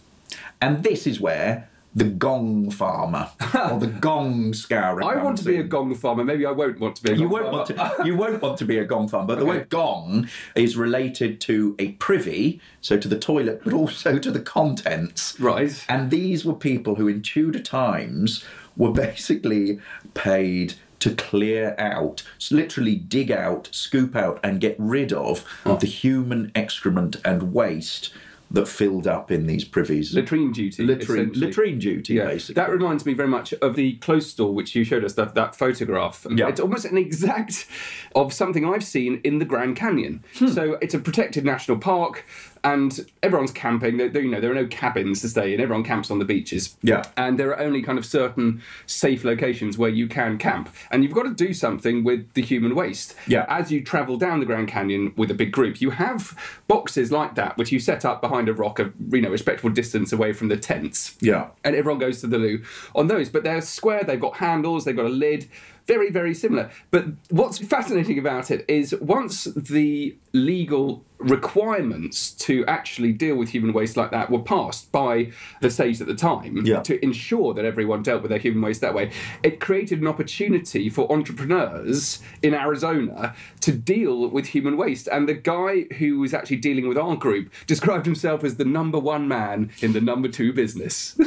And 0.61 0.85
this 0.85 1.07
is 1.07 1.21
where 1.21 1.69
the 1.95 2.05
gong 2.05 2.71
farmer 2.71 3.31
or 3.71 3.79
the 3.79 3.87
gong 4.01 4.55
scourer. 4.55 5.05
I 5.05 5.23
want 5.23 5.37
to 5.39 5.45
be 5.45 5.57
a 5.57 5.63
gong 5.63 5.95
farmer. 5.95 6.25
Maybe 6.25 6.47
I 6.47 6.51
won't 6.51 6.81
want 6.81 6.97
to 6.97 7.03
be 7.03 7.13
a 7.13 7.15
You 7.17 7.29
won't 7.29 7.45
farmer. 7.45 7.59
want 7.59 7.99
to. 7.99 8.07
You 8.07 8.17
won't 8.17 8.41
want 8.41 8.59
to 8.59 8.65
be 8.65 8.79
a 8.79 8.85
gong 8.85 9.09
farmer. 9.09 9.27
But 9.27 9.39
the 9.39 9.43
Okay. 9.45 9.59
word 9.59 9.69
gong 9.69 10.29
is 10.55 10.77
related 10.77 11.41
to 11.43 11.75
a 11.79 11.93
privy, 11.93 12.61
so 12.81 12.97
to 12.97 13.09
the 13.09 13.19
toilet, 13.19 13.61
but 13.65 13.75
also 13.75 14.19
to 14.19 14.31
the 14.31 14.41
contents. 14.41 15.39
Right. 15.39 15.85
And 15.89 16.11
these 16.11 16.45
were 16.45 16.55
people 16.55 16.95
who, 16.95 17.09
in 17.09 17.21
Tudor 17.21 17.61
times, 17.61 18.43
were 18.77 18.93
basically 18.93 19.79
paid 20.15 20.75
to 21.01 21.15
clear 21.15 21.75
out, 21.79 22.23
literally 22.51 22.95
dig 22.95 23.31
out, 23.33 23.69
scoop 23.73 24.15
out, 24.15 24.39
and 24.43 24.61
get 24.61 24.77
rid 24.79 25.13
of 25.13 25.45
oh. 25.67 25.77
the 25.77 25.87
human 25.89 26.53
excrement 26.55 27.17
and 27.25 27.53
waste 27.53 28.15
that 28.53 28.69
filled 28.69 29.07
up 29.07 29.31
in 29.31 29.47
these 29.47 29.65
privies. 29.65 30.15
Latrine 30.15 30.53
duty. 30.53 30.85
Latrine, 30.85 31.33
latrine 31.35 31.79
duty, 31.79 32.15
Yeah, 32.15 32.27
basically. 32.27 32.55
that 32.55 32.71
reminds 32.71 33.07
me 33.07 33.15
very 33.15 33.29
much 33.29 33.53
of 33.55 33.77
the 33.77 33.95
close 33.95 34.31
stall 34.31 34.55
which 34.55 34.75
you 34.75 34.85
showed 34.85 35.05
us 35.05 35.15
that 35.15 35.35
that 35.35 35.55
photograph. 35.55 36.27
Yeah. 36.31 36.49
It's 36.49 36.61
almost 36.61 36.85
an 36.85 36.99
exact 36.99 37.67
of 38.15 38.33
something 38.33 38.65
I've 38.65 38.85
seen 38.85 39.21
in 39.25 39.39
the 39.39 39.45
Grand 39.45 39.77
Canyon. 39.77 40.23
Hmm. 40.37 40.49
So 40.49 40.79
it's 40.83 40.95
a 40.95 40.99
protected 40.99 41.45
national 41.45 41.79
park. 41.79 42.25
And 42.65 43.07
everyone's 43.23 43.51
camping. 43.53 43.97
There, 43.97 44.09
there- 44.09 44.23
you 44.23 44.31
know, 44.31 44.41
there 44.41 44.51
are 44.53 44.55
no 44.55 44.67
cabins 44.67 45.21
to 45.23 45.29
stay 45.29 45.53
in. 45.53 45.61
Everyone 45.61 45.85
camps 45.85 46.11
on 46.11 46.19
the 46.19 46.25
beaches. 46.25 46.77
Yeah. 46.83 47.03
and 47.17 47.39
there 47.39 47.51
are 47.51 47.59
only 47.61 47.83
kind 47.83 47.99
of 47.99 48.07
certain 48.07 48.63
safe 48.87 49.25
locations 49.25 49.77
where 49.79 49.91
you 49.91 50.07
can 50.07 50.39
camp, 50.39 50.69
and 50.91 51.03
you've 51.03 51.13
got 51.15 51.25
to 51.25 51.35
do 51.35 51.53
something 51.53 52.05
with 52.05 52.33
the 52.35 52.43
human 52.43 52.75
waste. 52.75 53.15
Yeah. 53.27 53.47
as 53.49 53.71
you 53.73 53.83
travel 53.83 54.17
down 54.17 54.41
the 54.41 54.47
Grand 54.47 54.69
Canyon 54.69 55.13
with 55.17 55.31
a 55.31 55.35
big 55.35 55.51
group, 55.53 55.81
you 55.81 55.91
have 55.91 56.37
boxes 56.69 57.11
like 57.13 57.35
that 57.35 57.57
which 57.57 57.73
you 57.73 57.79
set 57.81 58.05
up 58.05 58.21
behind 58.21 58.49
a 58.49 58.53
rock, 58.55 58.79
a 58.79 58.93
you 59.11 59.21
know 59.21 59.31
respectable 59.31 59.71
distance 59.71 60.13
away 60.13 60.33
from 60.33 60.49
the 60.49 60.57
tents. 60.57 61.17
Yeah. 61.21 61.49
and 61.65 61.75
everyone 61.75 61.99
goes 61.99 62.21
to 62.21 62.27
the 62.27 62.39
loo 62.39 62.63
on 62.95 63.09
those. 63.09 63.29
But 63.29 63.43
they're 63.45 63.61
square. 63.61 64.05
They've 64.05 64.21
got 64.21 64.37
handles. 64.37 64.85
They've 64.85 64.97
got 64.97 65.07
a 65.07 65.09
lid. 65.09 65.49
Very, 65.87 66.11
very 66.11 66.35
similar. 66.35 66.71
But 66.91 67.07
what's 67.31 67.59
fascinating 67.59 68.19
about 68.19 68.51
it 68.51 68.65
is 68.69 68.95
once 69.01 69.45
the 69.45 70.17
legal 70.33 71.05
requirements 71.19 72.33
to 72.33 72.65
actually 72.67 73.13
deal 73.13 73.37
with 73.37 73.49
human 73.51 73.73
waste 73.73 73.97
like 73.97 74.11
that 74.11 74.29
were 74.31 74.41
passed 74.43 74.91
by 74.91 75.31
the 75.61 75.71
state 75.71 76.01
at 76.01 76.07
the 76.09 76.15
time 76.15 76.65
Yeah. 76.65 76.81
to 76.81 77.03
ensure 77.05 77.55
that 77.55 77.65
everyone 77.65 78.03
dealt 78.03 78.23
with 78.23 78.31
their 78.31 78.39
human 78.41 78.61
waste 78.63 78.81
that 78.81 78.95
way, 78.95 79.11
it 79.43 79.61
created 79.61 80.01
an 80.01 80.09
opportunity 80.09 80.89
for 80.89 81.11
entrepreneurs 81.13 82.21
in 82.43 82.55
Arizona 82.55 83.35
to 83.61 83.73
deal 83.73 84.29
with 84.31 84.47
human 84.47 84.77
waste. 84.77 85.09
And 85.13 85.29
the 85.29 85.35
guy 85.35 85.83
who 85.99 86.19
was 86.21 86.35
actually 86.35 86.57
dealing 86.57 86.89
with 86.89 86.99
our 86.99 87.15
group 87.17 87.53
described 87.67 88.07
himself 88.07 88.43
as 88.45 88.57
the 88.57 88.65
number 88.65 88.99
one 88.99 89.29
man 89.29 89.71
in 89.81 89.93
the 89.93 90.01
number 90.01 90.29
two 90.29 90.53
business. 90.53 91.13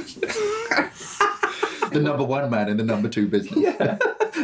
the 1.91 1.99
number 2.01 2.23
one 2.23 2.49
man 2.49 2.69
in 2.69 2.77
the 2.77 2.83
number 2.83 3.07
two 3.09 3.27
business. 3.27 3.57
Yeah. 3.59 3.97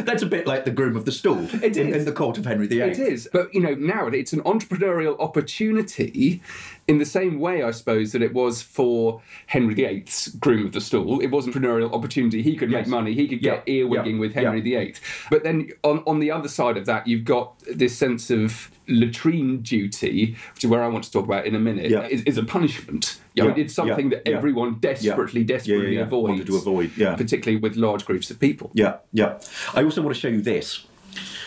That's 0.04 0.22
a 0.22 0.26
bit 0.26 0.46
like 0.46 0.64
the 0.64 0.70
groom 0.70 0.96
of 0.96 1.04
the 1.04 1.12
stool 1.12 1.46
It 1.62 1.76
in, 1.76 1.88
is. 1.88 1.96
in 1.96 2.04
the 2.04 2.12
court 2.12 2.38
of 2.38 2.44
Henry 2.46 2.66
VIII. 2.66 2.80
It 2.80 2.98
is. 2.98 3.28
But, 3.32 3.52
you 3.54 3.60
know, 3.60 3.74
now 3.74 4.06
it's 4.08 4.32
an 4.32 4.40
entrepreneurial 4.42 5.18
opportunity 5.18 6.42
in 6.88 6.98
the 6.98 7.04
same 7.04 7.38
way, 7.38 7.62
I 7.62 7.70
suppose, 7.70 8.10
that 8.12 8.22
it 8.22 8.34
was 8.34 8.60
for 8.60 9.22
Henry 9.46 9.74
VIII's 9.74 10.28
groom 10.40 10.66
of 10.66 10.72
the 10.72 10.80
stool. 10.80 11.20
It 11.20 11.28
was 11.28 11.46
an 11.46 11.52
entrepreneurial 11.52 11.92
opportunity. 11.92 12.42
He 12.42 12.56
could 12.56 12.70
Yes. 12.70 12.86
make 12.86 12.90
money, 12.90 13.14
he 13.14 13.28
could 13.28 13.40
get 13.40 13.62
Yeah. 13.66 13.84
earwigging 13.84 14.14
Yeah. 14.14 14.18
with 14.20 14.34
Henry 14.34 14.58
Yeah. 14.60 14.80
VIII. 14.80 14.94
But 15.30 15.44
then 15.44 15.68
on, 15.84 16.02
on 16.06 16.18
the 16.18 16.30
other 16.32 16.48
side 16.48 16.76
of 16.76 16.86
that, 16.86 17.06
you've 17.06 17.24
got 17.24 17.58
this 17.72 17.96
sense 17.96 18.30
of 18.30 18.70
latrine 18.88 19.58
duty, 19.62 20.36
which 20.54 20.64
is 20.64 20.70
where 20.70 20.82
I 20.82 20.88
want 20.88 21.04
to 21.04 21.12
talk 21.12 21.24
about 21.24 21.46
in 21.46 21.54
a 21.54 21.60
minute, 21.60 21.90
Yeah. 21.90 22.06
is, 22.08 22.22
is 22.24 22.36
a 22.36 22.42
punishment. 22.42 23.20
You 23.34 23.44
know, 23.44 23.48
Yeah. 23.50 23.62
it's 23.62 23.74
something 23.74 24.10
Yeah. 24.10 24.18
that 24.24 24.28
everyone 24.28 24.78
desperately, 24.80 25.44
desperately 25.44 25.96
avoids. 25.96 26.30
Wanted 26.30 26.46
to 26.48 26.56
avoid, 26.56 26.90
yeah. 26.96 27.14
Particularly 27.14 27.60
with 27.60 27.76
large 27.76 28.04
groups 28.04 28.30
of 28.30 28.40
people. 28.40 28.70
Yeah, 28.74 28.96
yeah. 29.12 29.38
I 29.74 29.84
also 29.84 30.02
want 30.02 30.14
to 30.14 30.20
show 30.20 30.28
you 30.28 30.40
this, 30.42 30.84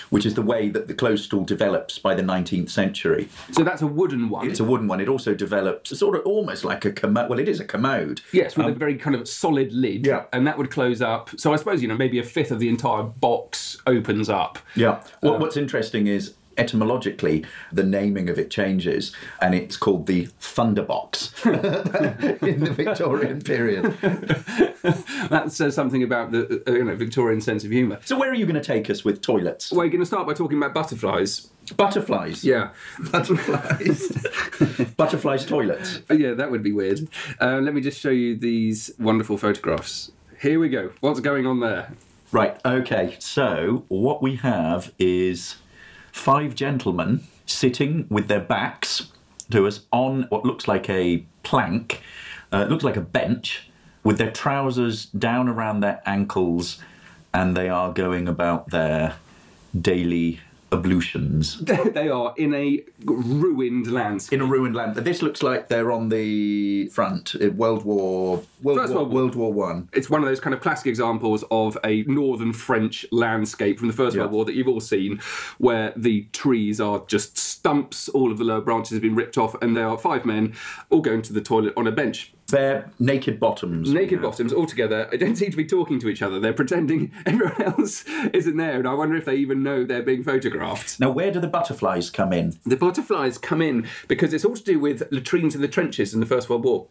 which 0.09 0.25
is 0.25 0.33
the 0.35 0.41
way 0.41 0.69
that 0.69 0.87
the 0.87 0.93
closed 0.93 1.25
stool 1.25 1.43
develops 1.43 1.99
by 1.99 2.15
the 2.15 2.21
19th 2.21 2.69
century. 2.69 3.27
So 3.51 3.63
that's 3.63 3.81
a 3.81 3.87
wooden 3.87 4.29
one. 4.29 4.49
It's 4.49 4.59
a 4.59 4.63
wooden 4.63 4.87
one. 4.87 4.99
It 4.99 5.07
also 5.07 5.33
develops 5.33 5.97
sort 5.97 6.15
of 6.15 6.25
almost 6.25 6.63
like 6.65 6.85
a 6.85 6.91
commode. 6.91 7.29
Well, 7.29 7.39
it 7.39 7.49
is 7.49 7.59
a 7.59 7.65
commode. 7.65 8.21
Yes, 8.31 8.55
with 8.57 8.67
a 8.67 8.71
very 8.71 8.97
kind 8.97 9.15
of 9.15 9.27
solid 9.27 9.73
lid. 9.73 10.07
Um, 10.07 10.13
Yeah. 10.13 10.23
And 10.33 10.47
that 10.47 10.57
would 10.57 10.71
close 10.71 11.01
up. 11.01 11.29
So 11.37 11.53
I 11.53 11.55
suppose, 11.55 11.81
you 11.81 11.87
know, 11.87 11.97
maybe 11.97 12.19
a 12.19 12.23
fifth 12.23 12.51
of 12.51 12.59
the 12.59 12.69
entire 12.69 13.03
box 13.03 13.77
opens 13.87 14.29
up. 14.29 14.59
Yeah. 14.75 15.01
What, 15.21 15.39
what's 15.39 15.57
interesting 15.57 16.07
is 16.07 16.33
etymologically 16.57 17.43
the 17.71 17.83
naming 17.83 18.29
of 18.29 18.37
it 18.39 18.49
changes 18.49 19.11
and 19.41 19.53
it's 19.55 19.77
called 19.77 20.05
the 20.07 20.27
thunderbox 20.41 21.33
in 22.47 22.63
the 22.63 22.71
victorian 22.71 23.41
period 23.41 23.83
That 25.29 25.51
says 25.51 25.73
something 25.73 26.03
about 26.03 26.31
the 26.31 26.61
uh, 26.67 26.71
you 26.71 26.83
know, 26.83 26.95
Victorian 26.95 27.41
sense 27.41 27.63
of 27.63 27.71
humour. 27.71 27.99
so 28.05 28.17
where 28.19 28.29
are 28.29 28.35
you 28.35 28.45
going 28.45 28.61
to 28.61 28.63
take 28.63 28.89
us 28.89 29.03
with 29.03 29.21
toilets 29.21 29.71
We're 29.71 29.87
going 29.87 29.99
to 29.99 30.05
start 30.05 30.27
by 30.27 30.33
talking 30.33 30.57
about 30.57 30.73
butterflies. 30.75 31.47
butterflies 31.75 32.43
Yeah. 32.43 32.69
butterflies 33.11 34.11
butterflies 34.95 35.45
toilets 35.45 36.01
Yeah, 36.09 36.33
that 36.33 36.51
would 36.51 36.61
be 36.63 36.71
weird. 36.71 37.07
Uh, 37.41 37.59
let 37.61 37.73
me 37.73 37.81
just 37.81 37.99
show 37.99 38.11
you 38.11 38.35
these 38.35 38.91
wonderful 38.99 39.37
photographs. 39.37 40.11
Here 40.39 40.59
we 40.59 40.69
go. 40.69 40.91
What's 40.99 41.19
going 41.19 41.47
on 41.47 41.59
there? 41.61 41.93
Right, 42.31 42.59
okay, 42.65 43.15
so 43.19 43.85
what 43.87 44.21
we 44.21 44.35
have 44.37 44.93
is 44.99 45.55
five 46.15 46.55
gentlemen 46.55 47.21
sitting 47.45 48.07
with 48.09 48.29
their 48.29 48.39
backs 48.39 49.11
to 49.51 49.67
us 49.67 49.81
on 49.91 50.23
what 50.29 50.45
looks 50.45 50.65
like 50.65 50.89
a 50.89 51.23
plank, 51.43 52.01
uh, 52.53 52.59
it 52.59 52.69
looks 52.69 52.85
like 52.85 52.95
a 52.95 53.01
bench, 53.01 53.69
with 54.01 54.17
their 54.17 54.31
trousers 54.31 55.07
down 55.07 55.49
around 55.49 55.81
their 55.81 56.01
ankles, 56.05 56.81
and 57.33 57.55
they 57.55 57.67
are 57.67 57.91
going 57.91 58.29
about 58.29 58.69
their 58.69 59.15
daily 59.79 60.39
ablutions. 60.71 61.59
they 61.59 62.07
are 62.07 62.33
in 62.37 62.53
a 62.53 62.83
ruined 63.03 63.91
landscape. 63.91 64.39
In 64.39 64.45
a 64.45 64.49
ruined 64.49 64.75
land. 64.75 64.95
This 64.95 65.21
looks 65.21 65.43
like 65.43 65.67
they're 65.67 65.91
on 65.91 66.09
the 66.09 66.87
front, 66.87 67.35
uh, 67.35 67.51
World 67.51 67.83
War, 67.83 68.41
World 68.65 68.79
First 68.79 68.93
War, 68.93 69.03
World 69.05 69.11
War. 69.13 69.21
World 69.21 69.35
War 69.35 69.67
One. 69.67 69.89
It's 69.93 70.09
one 70.09 70.21
of 70.21 70.27
those 70.27 70.39
kind 70.39 70.53
of 70.53 70.59
classic 70.59 70.87
examples 70.87 71.43
of 71.51 71.77
a 71.85 72.01
northern 72.03 72.51
French 72.51 73.05
landscape 73.11 73.77
from 73.77 73.87
the 73.89 73.93
First 73.93 74.15
Yeah. 74.15 74.23
World 74.23 74.31
War 74.33 74.45
that 74.45 74.55
you've 74.55 74.67
all 74.67 74.79
seen, 74.79 75.19
where 75.59 75.93
the 75.95 76.23
trees 76.33 76.81
are 76.81 77.03
just 77.05 77.37
stumps, 77.37 78.09
all 78.09 78.31
of 78.31 78.39
the 78.39 78.43
lower 78.43 78.61
branches 78.61 78.93
have 78.93 79.03
been 79.03 79.15
ripped 79.15 79.37
off, 79.37 79.55
and 79.61 79.77
there 79.77 79.87
are 79.87 79.97
five 79.99 80.25
men 80.25 80.53
all 80.89 81.01
going 81.01 81.21
to 81.21 81.33
the 81.33 81.41
toilet 81.41 81.73
on 81.77 81.85
a 81.85 81.91
bench. 81.91 82.33
Bare 82.51 82.91
naked 82.99 83.39
bottoms. 83.39 83.91
Naked 83.91 84.21
bottoms 84.21 84.53
all 84.53 84.67
together. 84.67 85.07
They 85.09 85.17
don't 85.17 85.35
seem 85.35 85.49
to 85.49 85.57
be 85.57 85.65
talking 85.65 85.99
to 85.99 86.09
each 86.09 86.21
other. 86.21 86.39
They're 86.39 86.53
pretending 86.53 87.11
everyone 87.25 87.61
else 87.61 88.03
isn't 88.33 88.57
there, 88.57 88.77
and 88.79 88.87
I 88.87 88.93
wonder 88.93 89.15
if 89.15 89.25
they 89.25 89.35
even 89.35 89.63
know 89.63 89.83
they're 89.83 90.03
being 90.03 90.23
photographed. 90.23 90.99
Now, 90.99 91.11
where 91.11 91.31
do 91.31 91.39
the 91.39 91.47
butterflies 91.47 92.09
come 92.09 92.33
in? 92.33 92.57
The 92.65 92.77
butterflies 92.77 93.37
come 93.37 93.61
in 93.61 93.87
because 94.07 94.33
it's 94.33 94.45
all 94.45 94.55
to 94.55 94.63
do 94.63 94.79
with 94.79 95.03
latrines 95.11 95.55
in 95.55 95.61
the 95.61 95.67
trenches 95.67 96.13
in 96.13 96.19
the 96.19 96.25
First 96.25 96.49
World 96.49 96.63
War. 96.65 96.87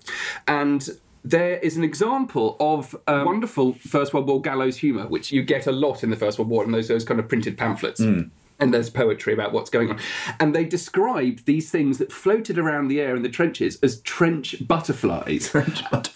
And 0.49 0.89
there 1.25 1.57
is 1.59 1.77
an 1.77 1.85
example 1.85 2.57
of 2.61 2.95
a 3.07 3.25
wonderful 3.25 3.73
First 3.73 4.13
World 4.13 4.29
War 4.29 4.43
gallows 4.43 4.77
humour, 4.77 5.07
which 5.07 5.33
you 5.33 5.43
get 5.43 5.67
a 5.67 5.73
lot 5.73 6.05
in 6.05 6.11
the 6.11 6.17
First 6.17 6.39
World 6.39 6.51
War 6.51 6.65
in 6.65 6.71
those, 6.71 6.89
those 6.89 7.05
kind 7.05 7.19
of 7.19 7.29
printed 7.29 7.57
pamphlets. 7.57 8.03
Hmm. 8.03 8.25
And 8.65 8.73
there's 8.73 8.89
poetry 8.89 9.35
about 9.35 9.53
what's 9.53 9.69
going 9.69 9.91
on. 9.91 9.99
And 10.41 10.55
they 10.55 10.65
described 10.65 11.45
these 11.45 11.71
things 11.71 11.99
that 11.99 12.11
floated 12.11 12.57
around 12.59 12.89
the 12.89 12.99
air 12.99 13.15
in 13.15 13.23
the 13.23 13.29
trenches 13.29 13.79
as 13.83 14.01
trench 14.15 14.67
butterflies. 14.67 15.55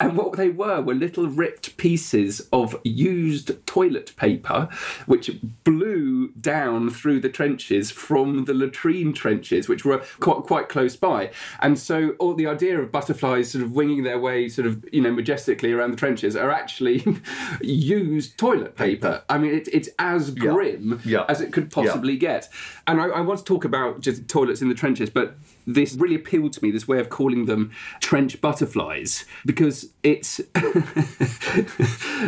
And 0.01 0.17
what 0.17 0.33
they 0.39 0.49
were 0.49 0.81
were 0.81 0.95
little 0.95 1.29
ripped 1.29 1.77
pieces 1.77 2.49
of 2.51 2.75
used 2.85 3.65
toilet 3.67 4.15
paper, 4.17 4.71
which 5.05 5.31
blew 5.65 6.29
down 6.41 6.89
through 6.89 7.21
the 7.21 7.29
trenches 7.29 7.91
from 7.91 8.47
the 8.47 8.55
latrine 8.55 9.13
trenches, 9.13 9.69
which 9.69 9.85
were 9.85 10.03
quite, 10.21 10.45
quite 10.45 10.69
close 10.71 10.97
by. 10.97 11.31
And 11.61 11.79
so, 11.79 12.11
all 12.19 12.33
the 12.33 12.47
idea 12.47 12.81
of 12.81 12.91
butterflies 12.91 13.51
sort 13.51 13.63
of 13.63 13.73
winging 13.73 14.05
their 14.05 14.19
way, 14.19 14.49
sort 14.49 14.67
of 14.67 14.83
you 14.91 15.03
know, 15.03 15.13
majestically 15.13 15.73
around 15.73 15.91
the 15.91 15.97
trenches, 15.99 16.35
are 16.35 16.51
actually 16.51 17.05
used 17.61 18.39
toilet 18.39 18.75
paper. 18.75 19.23
I 19.29 19.37
mean, 19.37 19.55
it, 19.55 19.69
it's 19.71 19.91
as 19.99 20.31
grim 20.31 21.01
Yeah. 21.05 21.25
as 21.29 21.43
it 21.43 21.53
could 21.53 21.71
possibly 21.71 22.17
get. 22.17 22.38
And 22.87 23.01
I, 23.01 23.07
I 23.07 23.21
want 23.21 23.39
to 23.39 23.45
talk 23.45 23.65
about 23.65 24.01
just 24.01 24.29
toilets 24.29 24.63
in 24.63 24.69
the 24.69 24.75
trenches, 24.75 25.11
but 25.11 25.37
this 25.67 25.95
really 25.95 26.15
appealed 26.15 26.53
to 26.55 26.65
me, 26.65 26.71
this 26.71 26.87
way 26.89 26.99
of 26.99 27.09
calling 27.09 27.47
them 27.47 27.73
trench 28.01 28.41
butterflies, 28.41 29.25
because 29.45 29.91
it's 30.03 30.41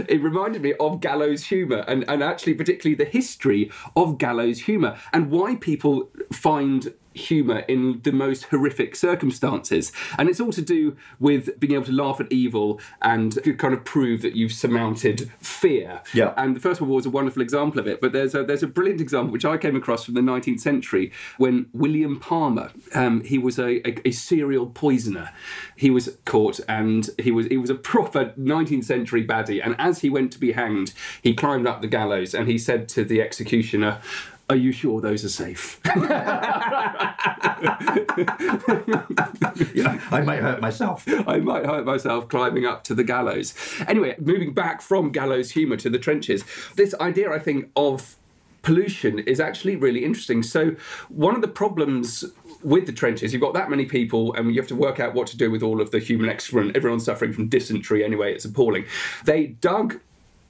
it 0.09 0.23
reminded 0.23 0.63
me 0.63 0.75
of 0.81 1.01
gallows 1.01 1.45
humour 1.45 1.85
and, 1.89 2.05
and 2.09 2.23
actually 2.23 2.55
particularly 2.55 2.95
the 2.95 3.05
history 3.05 3.71
of 3.97 4.19
gallows 4.19 4.61
humour 4.61 4.99
and 5.13 5.31
why 5.31 5.57
people 5.57 6.11
find 6.33 6.93
humour 7.15 7.61
in 7.61 8.01
the 8.03 8.13
most 8.13 8.45
horrific 8.45 8.97
circumstances. 8.97 9.93
And 10.19 10.29
it's 10.29 10.41
all 10.41 10.53
to 10.53 10.63
do 10.63 10.97
with 11.19 11.59
being 11.59 11.75
able 11.75 11.87
to 11.87 11.93
laugh 11.93 12.21
at 12.21 12.31
evil 12.31 12.81
and 13.03 13.39
kind 13.59 13.75
of 13.75 13.85
prove 13.85 14.23
that 14.23 14.37
you've 14.37 14.53
surmounted 14.53 15.31
fear. 15.41 16.03
Yeah. 16.15 16.35
And 16.37 16.57
the 16.57 16.61
First 16.61 16.81
World 16.81 16.91
War 16.91 17.01
is 17.01 17.07
a 17.07 17.11
wonderful 17.11 17.43
example 17.43 17.81
of 17.81 17.87
it. 17.87 18.01
But 18.01 18.13
there's 18.13 18.35
a 18.35 18.45
there's 18.45 18.63
a 18.63 18.69
brilliant 18.69 19.01
example 19.01 19.33
which 19.33 19.45
I 19.45 19.57
came 19.57 19.77
across 19.77 20.05
from 20.05 20.15
the 20.15 20.21
19th 20.21 20.61
century 20.61 21.13
when 21.39 21.67
William 21.73 22.19
Palmer, 22.19 22.71
um, 22.95 23.23
he 23.25 23.39
was 23.39 23.59
a, 23.59 23.87
a, 23.89 24.09
a 24.09 24.11
serial 24.11 24.67
poisoner. 24.67 25.31
He 25.77 25.91
was 25.91 26.17
caught 26.25 26.61
and 26.69 27.09
he 27.19 27.31
was 27.31 27.47
he 27.47 27.57
was 27.57 27.71
a 27.71 27.75
proper 27.75 28.33
19th 28.39 28.85
century 28.85 29.27
baddie. 29.27 29.65
And 29.65 29.75
as 29.79 30.01
he 30.01 30.11
went 30.11 30.33
to 30.33 30.39
be 30.39 30.53
hanged, 30.53 30.93
he 31.23 31.35
climbed 31.35 31.67
up 31.67 31.81
the 31.81 31.89
gallows 31.89 32.35
and 32.35 32.49
he 32.49 32.59
said 32.59 32.89
to 32.91 33.05
the 33.05 33.21
executioner. 33.21 34.01
Are 34.51 34.57
you 34.57 34.73
sure 34.73 35.01
those 35.01 35.25
are 35.25 35.29
safe? 35.29 35.81
I 35.85 35.95
might 40.25 40.41
hurt 40.41 40.61
myself. 40.61 41.05
I 41.29 41.39
might 41.39 41.65
hurt 41.65 41.85
myself 41.85 42.29
climbing 42.29 42.67
up 42.67 42.83
to 42.85 42.95
the 42.97 43.05
gallows. 43.05 43.55
Anyway, 43.87 44.17
moving 44.19 44.53
back 44.53 44.83
from 44.83 45.13
gallows 45.13 45.53
humour 45.53 45.77
to 45.77 45.89
the 45.89 46.01
trenches, 46.01 46.43
this 46.75 46.97
idea, 47.01 47.31
I 47.31 47.39
think, 47.39 47.71
of 47.77 48.17
pollution 48.63 49.21
is 49.21 49.39
actually 49.39 49.77
really 49.77 50.05
interesting. 50.05 50.43
So, 50.43 50.75
one 51.11 51.37
of 51.37 51.43
the 51.43 51.49
problems 51.49 52.25
with 52.65 52.87
the 52.87 52.93
trenches, 52.93 53.33
you've 53.33 53.43
got 53.43 53.55
that 53.55 53.71
many 53.71 53.85
people, 53.85 54.35
and 54.35 54.53
you 54.53 54.61
have 54.61 54.69
to 54.71 54.75
work 54.75 54.99
out 54.99 55.15
what 55.15 55.29
to 55.29 55.37
do 55.37 55.49
with 55.53 55.63
all 55.63 55.81
of 55.81 55.93
the 55.93 56.01
human 56.01 56.29
excrement. 56.29 56.77
Everyone's 56.77 57.05
suffering 57.05 57.33
from 57.33 57.47
dysentery 57.49 58.05
anyway, 58.05 58.35
it's 58.35 58.45
appalling. 58.45 58.87
They 59.25 59.47
dug 59.47 60.01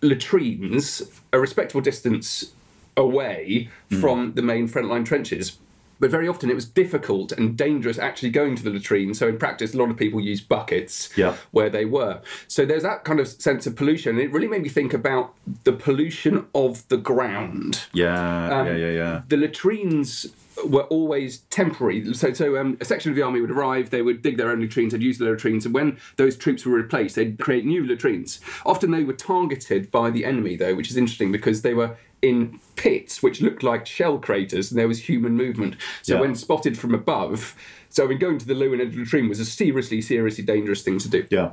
latrines 0.01 1.03
a 1.35 1.39
respectable 1.39 1.83
distance 1.83 2.55
away 2.97 3.69
from 4.01 4.35
the 4.35 4.43
main 4.43 4.69
frontline 4.69 5.05
trenches. 5.05 5.59
But 5.99 6.11
very 6.11 6.27
often 6.27 6.49
it 6.49 6.55
was 6.55 6.65
difficult 6.65 7.31
and 7.31 7.59
dangerous 7.59 7.99
actually 7.99 8.31
going 8.31 8.57
to 8.57 8.63
the 8.63 8.71
latrine. 8.71 9.13
So 9.13 9.29
in 9.29 9.37
practice, 9.39 9.75
a 9.75 9.77
lot 9.77 9.91
of 9.91 9.99
people 9.99 10.19
used 10.19 10.49
buckets 10.49 11.11
Yeah. 11.15 11.35
where 11.51 11.69
they 11.69 11.85
were. 11.85 12.23
So 12.49 12.65
there's 12.65 12.85
that 12.85 13.05
kind 13.05 13.21
of 13.21 13.29
sense 13.29 13.67
of 13.67 13.77
pollution. 13.77 14.13
And 14.13 14.21
it 14.21 14.33
really 14.33 14.49
made 14.49 14.63
me 14.63 14.71
think 14.71 14.95
about 14.95 15.35
the 15.65 15.73
pollution 15.73 16.47
of 16.55 16.89
the 16.89 16.97
ground. 16.97 17.83
Yeah, 17.93 18.65
yeah, 18.65 18.77
yeah, 18.77 18.91
yeah. 18.93 19.23
The 19.29 19.37
latrines 19.37 20.27
were 20.65 20.85
always 20.85 21.39
temporary. 21.51 22.13
So, 22.15 22.33
so 22.33 22.59
um, 22.59 22.79
a 22.81 22.85
section 22.87 23.11
of 23.11 23.17
the 23.17 23.23
army 23.23 23.41
would 23.43 23.51
arrive, 23.51 23.91
they 23.91 24.03
would 24.03 24.23
dig 24.23 24.37
their 24.37 24.51
own 24.51 24.61
latrines, 24.61 24.93
they'd 24.93 25.03
use 25.03 25.19
the 25.19 25.25
latrines, 25.27 25.65
and 25.65 25.75
when 25.75 25.99
those 26.17 26.37
troops 26.37 26.65
were 26.67 26.77
replaced, 26.77 27.17
they'd 27.17 27.39
create 27.39 27.65
new 27.65 27.87
latrines. 27.87 28.41
Often 28.67 28.91
they 28.91 29.05
were 29.05 29.13
targeted 29.15 29.91
by 29.91 30.11
the 30.11 30.25
enemy, 30.25 30.57
though, 30.57 30.75
which 30.75 30.91
is 30.91 30.97
interesting 30.97 31.33
because 31.33 31.63
they 31.63 31.75
were 31.75 31.97
in 32.23 32.61
pits 32.77 33.23
which 33.23 33.41
looked 33.41 33.63
like 33.63 33.87
shell 33.87 34.19
craters 34.19 34.71
and 34.71 34.79
there 34.79 34.89
was 34.89 35.09
human 35.09 35.37
movement. 35.37 35.77
So 36.03 36.15
Yeah. 36.15 36.21
when 36.21 36.35
spotted 36.35 36.79
from 36.79 36.95
above, 36.95 37.55
so 37.89 38.05
I 38.05 38.09
mean, 38.09 38.19
going 38.19 38.39
to 38.39 38.47
the 38.47 38.55
loo 38.55 38.73
in 38.73 38.81
a 38.81 38.85
latrine 38.85 39.29
was 39.29 39.41
a 39.41 39.45
seriously, 39.45 40.01
seriously 40.01 40.45
dangerous 40.45 40.83
thing 40.83 40.99
to 40.99 41.09
do. 41.09 41.27
Yeah. 41.31 41.53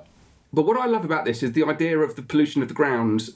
But 0.54 0.66
what 0.66 0.78
I 0.78 0.86
love 0.86 1.04
about 1.06 1.26
this 1.26 1.42
is 1.44 1.54
the 1.54 1.64
idea 1.64 2.00
of 2.00 2.16
the 2.16 2.22
pollution 2.22 2.62
of 2.62 2.68
the 2.68 2.74
ground 2.74 3.30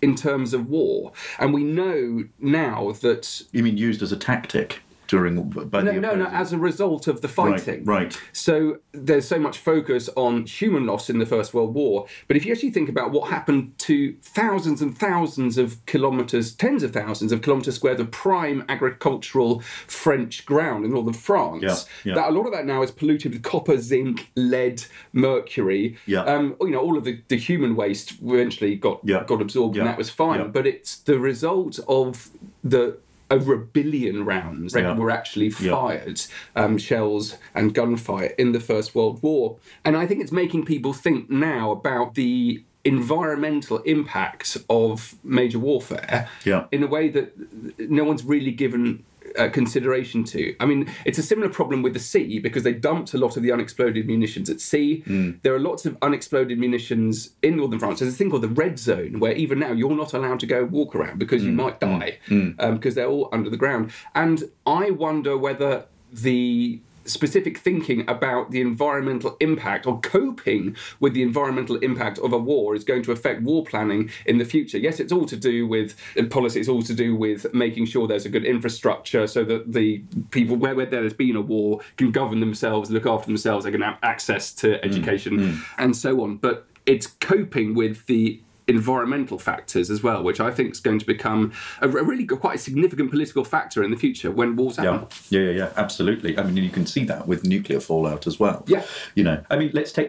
in 0.00 0.14
terms 0.14 0.52
of 0.52 0.68
war. 0.68 1.12
And 1.38 1.52
we 1.54 1.64
know 1.64 2.24
now 2.38 2.92
that 3.00 3.42
You 3.52 3.62
mean 3.62 3.76
used 3.78 4.02
as 4.02 4.12
a 4.12 4.16
tactic 4.16 4.82
during 5.06 5.42
by 5.50 5.82
no, 5.82 5.92
the 5.92 6.00
no, 6.00 6.14
no, 6.14 6.26
as 6.26 6.52
a 6.52 6.58
result 6.58 7.06
of 7.06 7.20
the 7.20 7.28
fighting. 7.28 7.84
right. 7.84 8.18
So 8.32 8.78
there's 8.92 9.26
so 9.28 9.38
much 9.38 9.58
focus 9.58 10.08
on 10.16 10.46
human 10.46 10.86
loss 10.86 11.10
in 11.10 11.18
the 11.18 11.26
First 11.26 11.52
World 11.54 11.74
War. 11.74 12.06
But 12.26 12.36
if 12.36 12.44
you 12.46 12.52
actually 12.52 12.70
think 12.70 12.88
about 12.88 13.10
what 13.12 13.30
happened 13.30 13.76
to 13.80 14.14
thousands 14.22 14.80
and 14.80 14.96
thousands 14.96 15.58
of 15.58 15.84
kilometres, 15.86 16.54
tens 16.54 16.82
of 16.82 16.92
thousands 16.92 17.32
of 17.32 17.42
kilometres 17.42 17.74
squared 17.76 18.00
of 18.00 18.10
prime 18.10 18.64
agricultural 18.68 19.60
French 19.86 20.46
ground 20.46 20.84
in 20.84 20.92
northern 20.92 21.12
France, 21.14 21.62
Yeah, 21.62 21.76
yeah. 22.04 22.14
that 22.14 22.28
a 22.30 22.32
lot 22.32 22.46
of 22.46 22.52
that 22.52 22.64
now 22.66 22.82
is 22.82 22.90
polluted 22.90 23.32
with 23.32 23.42
copper, 23.42 23.78
zinc, 23.78 24.30
lead, 24.36 24.84
mercury. 25.12 25.96
Yeah. 26.06 26.22
Um, 26.24 26.56
you 26.60 26.70
know, 26.70 26.80
all 26.80 26.96
of 26.96 27.04
the, 27.04 27.20
the 27.28 27.36
human 27.36 27.76
waste 27.76 28.14
eventually 28.22 28.76
got 28.76 29.00
Yeah. 29.04 29.24
got 29.26 29.40
absorbed 29.40 29.76
and 29.76 29.86
that 29.86 29.98
was 29.98 30.10
fine. 30.10 30.50
But 30.50 30.66
it's 30.66 30.96
the 30.96 31.18
result 31.18 31.78
of 31.88 32.30
the 32.62 32.98
over 33.34 33.52
a 33.52 33.58
billion 33.58 34.24
rounds 34.24 34.74
Yeah. 34.74 34.94
were 34.96 35.10
actually 35.10 35.48
Yeah. 35.60 35.72
fired, 35.72 36.20
um, 36.54 36.78
shells 36.78 37.36
and 37.54 37.74
gunfire 37.74 38.32
in 38.38 38.52
the 38.52 38.60
First 38.60 38.94
World 38.94 39.22
War. 39.22 39.56
And 39.84 39.96
I 39.96 40.06
think 40.06 40.20
it's 40.22 40.32
making 40.32 40.64
people 40.64 40.92
think 40.92 41.28
now 41.30 41.72
about 41.72 42.14
the 42.14 42.62
environmental 42.84 43.78
impact 43.78 44.56
of 44.68 45.14
major 45.24 45.58
warfare 45.58 46.28
Yeah. 46.44 46.64
in 46.70 46.82
a 46.82 46.86
way 46.86 47.08
that 47.08 47.32
no 47.78 48.04
one's 48.04 48.24
really 48.24 48.50
given 48.52 49.02
uh, 49.38 49.48
consideration 49.48 50.24
to. 50.24 50.54
I 50.60 50.66
mean, 50.66 50.90
it's 51.04 51.18
a 51.18 51.22
similar 51.22 51.48
problem 51.48 51.82
with 51.82 51.92
the 51.92 51.98
sea 52.00 52.38
because 52.38 52.62
they 52.62 52.72
dumped 52.72 53.14
a 53.14 53.18
lot 53.18 53.36
of 53.36 53.42
the 53.42 53.50
unexploded 53.52 54.06
munitions 54.06 54.48
at 54.50 54.60
sea. 54.60 55.02
Mm. 55.06 55.40
There 55.42 55.54
are 55.54 55.58
lots 55.60 55.86
of 55.86 55.96
unexploded 56.02 56.58
munitions 56.58 57.30
in 57.42 57.56
northern 57.56 57.78
France. 57.78 58.00
There's 58.00 58.14
a 58.14 58.16
thing 58.16 58.30
called 58.30 58.42
the 58.42 58.48
red 58.48 58.78
zone 58.78 59.18
where 59.20 59.32
even 59.32 59.58
now 59.58 59.72
you're 59.72 59.96
not 59.96 60.14
allowed 60.14 60.40
to 60.40 60.46
go 60.46 60.64
walk 60.64 60.94
around 60.94 61.18
because 61.18 61.42
Mm. 61.42 61.46
you 61.46 61.52
might 61.52 61.80
die 61.80 62.18
um, 62.30 62.74
because 62.76 62.94
they're 62.94 63.08
all 63.08 63.28
under 63.32 63.50
the 63.50 63.56
ground. 63.56 63.90
And 64.14 64.44
I 64.66 64.90
wonder 64.90 65.36
whether 65.36 65.86
the 66.12 66.80
specific 67.04 67.58
thinking 67.58 68.08
about 68.08 68.50
the 68.50 68.60
environmental 68.60 69.36
impact 69.40 69.86
or 69.86 70.00
coping 70.00 70.76
with 71.00 71.14
the 71.14 71.22
environmental 71.22 71.76
impact 71.76 72.18
of 72.18 72.32
a 72.32 72.38
war 72.38 72.74
is 72.74 72.84
going 72.84 73.02
to 73.02 73.12
affect 73.12 73.42
war 73.42 73.64
planning 73.64 74.10
in 74.26 74.38
the 74.38 74.44
future. 74.44 74.78
Yes, 74.78 75.00
it's 75.00 75.12
all 75.12 75.26
to 75.26 75.36
do 75.36 75.66
with 75.66 75.96
policy, 76.30 76.60
it's 76.60 76.68
all 76.68 76.82
to 76.82 76.94
do 76.94 77.14
with 77.14 77.52
making 77.54 77.86
sure 77.86 78.06
there's 78.06 78.26
a 78.26 78.30
good 78.30 78.44
infrastructure 78.44 79.26
so 79.26 79.44
that 79.44 79.72
the 79.72 80.02
people 80.30 80.56
where, 80.56 80.74
where 80.74 80.86
there's 80.86 81.12
been 81.12 81.36
a 81.36 81.40
war 81.40 81.80
can 81.96 82.10
govern 82.10 82.40
themselves, 82.40 82.90
look 82.90 83.06
after 83.06 83.26
themselves, 83.26 83.64
they 83.64 83.70
can 83.70 83.82
have 83.82 83.98
access 84.02 84.52
to 84.52 84.68
mm. 84.68 84.84
education 84.84 85.38
mm. 85.38 85.64
and 85.78 85.96
so 85.96 86.22
on. 86.22 86.36
But 86.36 86.66
it's 86.86 87.06
coping 87.06 87.74
with 87.74 88.06
the 88.06 88.40
environmental 88.68 89.38
factors 89.38 89.90
as 89.90 90.02
well, 90.02 90.22
which 90.22 90.40
I 90.40 90.50
think 90.50 90.72
is 90.72 90.80
going 90.80 90.98
to 90.98 91.06
become 91.06 91.52
a, 91.80 91.88
a 91.88 92.02
really 92.02 92.26
quite 92.26 92.56
a 92.56 92.58
significant 92.58 93.10
political 93.10 93.44
factor 93.44 93.82
in 93.82 93.90
the 93.90 93.96
future 93.96 94.30
when 94.30 94.56
wars 94.56 94.76
happen. 94.76 95.06
Yeah, 95.30 95.40
yeah, 95.40 95.50
yeah, 95.50 95.56
yeah, 95.58 95.72
absolutely. 95.76 96.38
I 96.38 96.42
mean, 96.44 96.62
you 96.62 96.70
can 96.70 96.86
see 96.86 97.04
that 97.04 97.26
with 97.26 97.44
nuclear 97.44 97.80
fallout 97.80 98.26
as 98.26 98.38
well. 98.38 98.64
Yeah. 98.66 98.84
You 99.14 99.24
know, 99.24 99.42
I 99.50 99.56
mean, 99.56 99.70
let's 99.72 99.92
take 99.92 100.08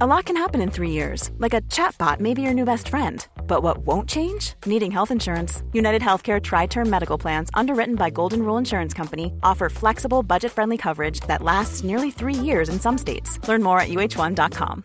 A 0.00 0.06
lot 0.06 0.26
can 0.26 0.36
happen 0.36 0.60
in 0.60 0.70
three 0.70 0.90
years, 0.90 1.32
like 1.38 1.54
a 1.54 1.60
chatbot 1.62 2.20
may 2.20 2.32
be 2.32 2.42
your 2.42 2.54
new 2.54 2.64
best 2.64 2.88
friend. 2.88 3.26
But 3.48 3.64
what 3.64 3.78
won't 3.78 4.08
change? 4.08 4.54
Needing 4.64 4.92
health 4.92 5.10
insurance. 5.10 5.64
United 5.72 6.02
Healthcare 6.02 6.40
Tri 6.40 6.66
Term 6.66 6.88
Medical 6.88 7.18
Plans, 7.18 7.50
underwritten 7.54 7.96
by 7.96 8.08
Golden 8.08 8.44
Rule 8.44 8.58
Insurance 8.58 8.94
Company, 8.94 9.32
offer 9.42 9.68
flexible, 9.68 10.22
budget 10.22 10.52
friendly 10.52 10.76
coverage 10.76 11.18
that 11.26 11.42
lasts 11.42 11.82
nearly 11.82 12.12
three 12.12 12.34
years 12.34 12.68
in 12.68 12.78
some 12.78 12.96
states. 12.96 13.40
Learn 13.48 13.60
more 13.60 13.80
at 13.80 13.88
uh1.com. 13.88 14.84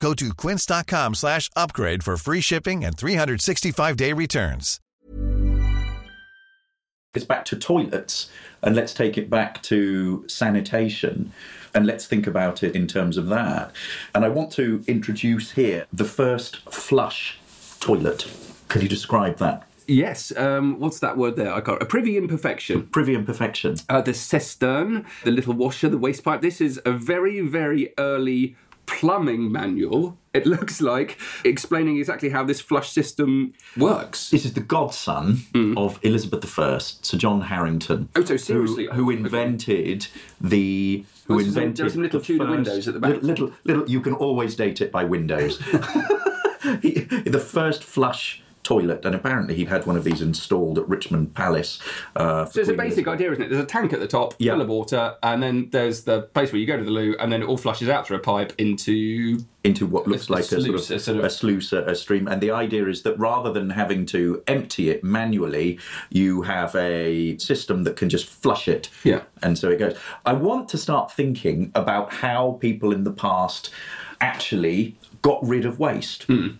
Go 0.00 0.14
to 0.14 0.34
quince.com 0.34 1.14
slash 1.14 1.50
upgrade 1.56 2.02
for 2.04 2.16
free 2.16 2.40
shipping 2.40 2.84
and 2.84 2.96
365-day 2.96 4.12
returns. 4.12 4.80
it's 7.16 7.24
back 7.24 7.44
to 7.46 7.56
toilets 7.56 8.28
and 8.62 8.76
let's 8.76 8.92
take 8.92 9.16
it 9.16 9.30
back 9.30 9.62
to 9.62 10.28
sanitation 10.28 11.32
and 11.74 11.86
let's 11.86 12.06
think 12.06 12.26
about 12.26 12.62
it 12.62 12.76
in 12.76 12.86
terms 12.86 13.16
of 13.16 13.28
that. 13.28 13.72
And 14.14 14.24
I 14.24 14.28
want 14.28 14.52
to 14.52 14.84
introduce 14.86 15.52
here 15.52 15.86
the 15.92 16.04
first 16.04 16.58
flush 16.70 17.38
toilet. 17.80 18.30
Could 18.68 18.82
you 18.82 18.88
describe 18.88 19.38
that? 19.38 19.66
Yes, 19.88 20.36
um, 20.36 20.80
what's 20.80 20.98
that 20.98 21.16
word 21.16 21.36
there? 21.36 21.52
I 21.52 21.60
can't. 21.60 21.80
A 21.80 21.86
privy 21.86 22.16
imperfection. 22.16 22.88
Privy 22.88 23.14
imperfection. 23.14 23.76
Uh, 23.88 24.00
the 24.00 24.14
cistern, 24.14 25.06
the 25.22 25.30
little 25.30 25.54
washer, 25.54 25.88
the 25.88 25.96
waste 25.96 26.24
pipe. 26.24 26.40
This 26.40 26.60
is 26.60 26.80
a 26.84 26.90
very, 26.90 27.40
very 27.40 27.94
early 27.96 28.56
plumbing 28.86 29.50
manual. 29.50 30.16
It 30.32 30.46
looks 30.54 30.80
like 30.80 31.18
explaining 31.44 31.98
exactly 31.98 32.30
how 32.30 32.44
this 32.44 32.60
flush 32.60 32.90
system 32.90 33.54
works. 33.76 34.30
This 34.30 34.44
is 34.44 34.54
the 34.54 34.60
godson 34.60 35.36
mm. 35.52 35.76
of 35.76 35.98
Elizabeth 36.02 36.58
I, 36.58 36.78
Sir 36.78 37.16
John 37.16 37.42
Harington. 37.42 38.08
Oh, 38.16 38.24
so 38.24 38.36
seriously? 38.36 38.86
Who, 38.86 38.92
who 39.04 39.10
invented 39.10 40.08
the. 40.40 41.04
Who 41.26 41.38
invented 41.40 41.90
some 41.90 42.02
little 42.02 42.20
Tudor 42.20 42.44
first- 42.44 42.50
windows 42.50 42.88
at 42.88 42.94
the 42.94 43.00
back. 43.00 43.10
Little, 43.10 43.26
little, 43.26 43.52
little. 43.64 43.90
You 43.90 44.00
can 44.00 44.14
always 44.14 44.54
date 44.54 44.80
it 44.80 44.92
by 44.92 45.04
windows. 45.04 45.60
he, 46.82 47.00
the 47.00 47.38
first 47.38 47.84
flush 47.84 48.42
toilet, 48.66 49.04
and 49.04 49.14
apparently 49.14 49.54
he'd 49.54 49.68
had 49.68 49.86
one 49.86 49.96
of 49.96 50.02
these 50.04 50.20
installed 50.20 50.76
at 50.78 50.88
Richmond 50.88 51.34
Palace. 51.34 51.78
Uh, 52.16 52.44
So 52.46 52.60
it's 52.60 52.68
a 52.68 52.74
basic 52.74 53.06
idea, 53.06 53.30
isn't 53.30 53.44
it? 53.44 53.48
There's 53.50 53.62
a 53.62 53.66
tank 53.66 53.92
at 53.92 54.00
the 54.00 54.08
top, 54.08 54.34
Yeah. 54.38 54.52
full 54.54 54.62
of 54.62 54.68
water, 54.68 55.14
and 55.22 55.42
then 55.42 55.68
there's 55.70 56.02
the 56.02 56.22
place 56.22 56.52
where 56.52 56.60
you 56.60 56.66
go 56.66 56.76
to 56.76 56.82
the 56.84 56.90
loo, 56.90 57.14
and 57.20 57.30
then 57.32 57.42
it 57.42 57.46
all 57.46 57.56
flushes 57.56 57.88
out 57.88 58.06
through 58.06 58.16
a 58.16 58.20
pipe 58.20 58.52
into. 58.58 59.38
into 59.64 59.84
what 59.84 60.06
looks 60.06 60.28
A 60.28 60.32
like 60.32 60.42
a, 60.44 60.46
sluice, 60.46 60.86
sort 60.86 60.90
a 60.90 60.94
of, 60.94 61.02
sort 61.02 61.18
of- 61.18 61.24
a 61.24 61.30
sluice, 61.30 61.72
a, 61.72 61.82
a 61.86 61.94
stream. 61.96 62.28
And 62.28 62.40
the 62.40 62.52
idea 62.52 62.86
is 62.86 63.02
that 63.02 63.18
rather 63.18 63.52
than 63.52 63.70
having 63.70 64.06
to 64.06 64.40
empty 64.46 64.90
it 64.90 65.02
manually, 65.02 65.80
you 66.10 66.42
have 66.42 66.72
a 66.76 67.36
system 67.38 67.82
that 67.82 67.96
can 67.96 68.08
just 68.08 68.26
flush 68.28 68.68
it. 68.68 68.88
Yeah. 69.02 69.22
And 69.42 69.58
so 69.58 69.68
it 69.70 69.78
goes. 69.80 69.96
I 70.24 70.34
want 70.34 70.68
to 70.68 70.78
start 70.78 71.10
thinking 71.10 71.72
about 71.74 72.12
how 72.12 72.58
people 72.60 72.92
in 72.92 73.02
the 73.02 73.10
past 73.10 73.70
actually 74.20 74.96
got 75.26 75.44
rid 75.44 75.64
of 75.64 75.80
waste. 75.80 76.22
Hmm. 76.24 76.50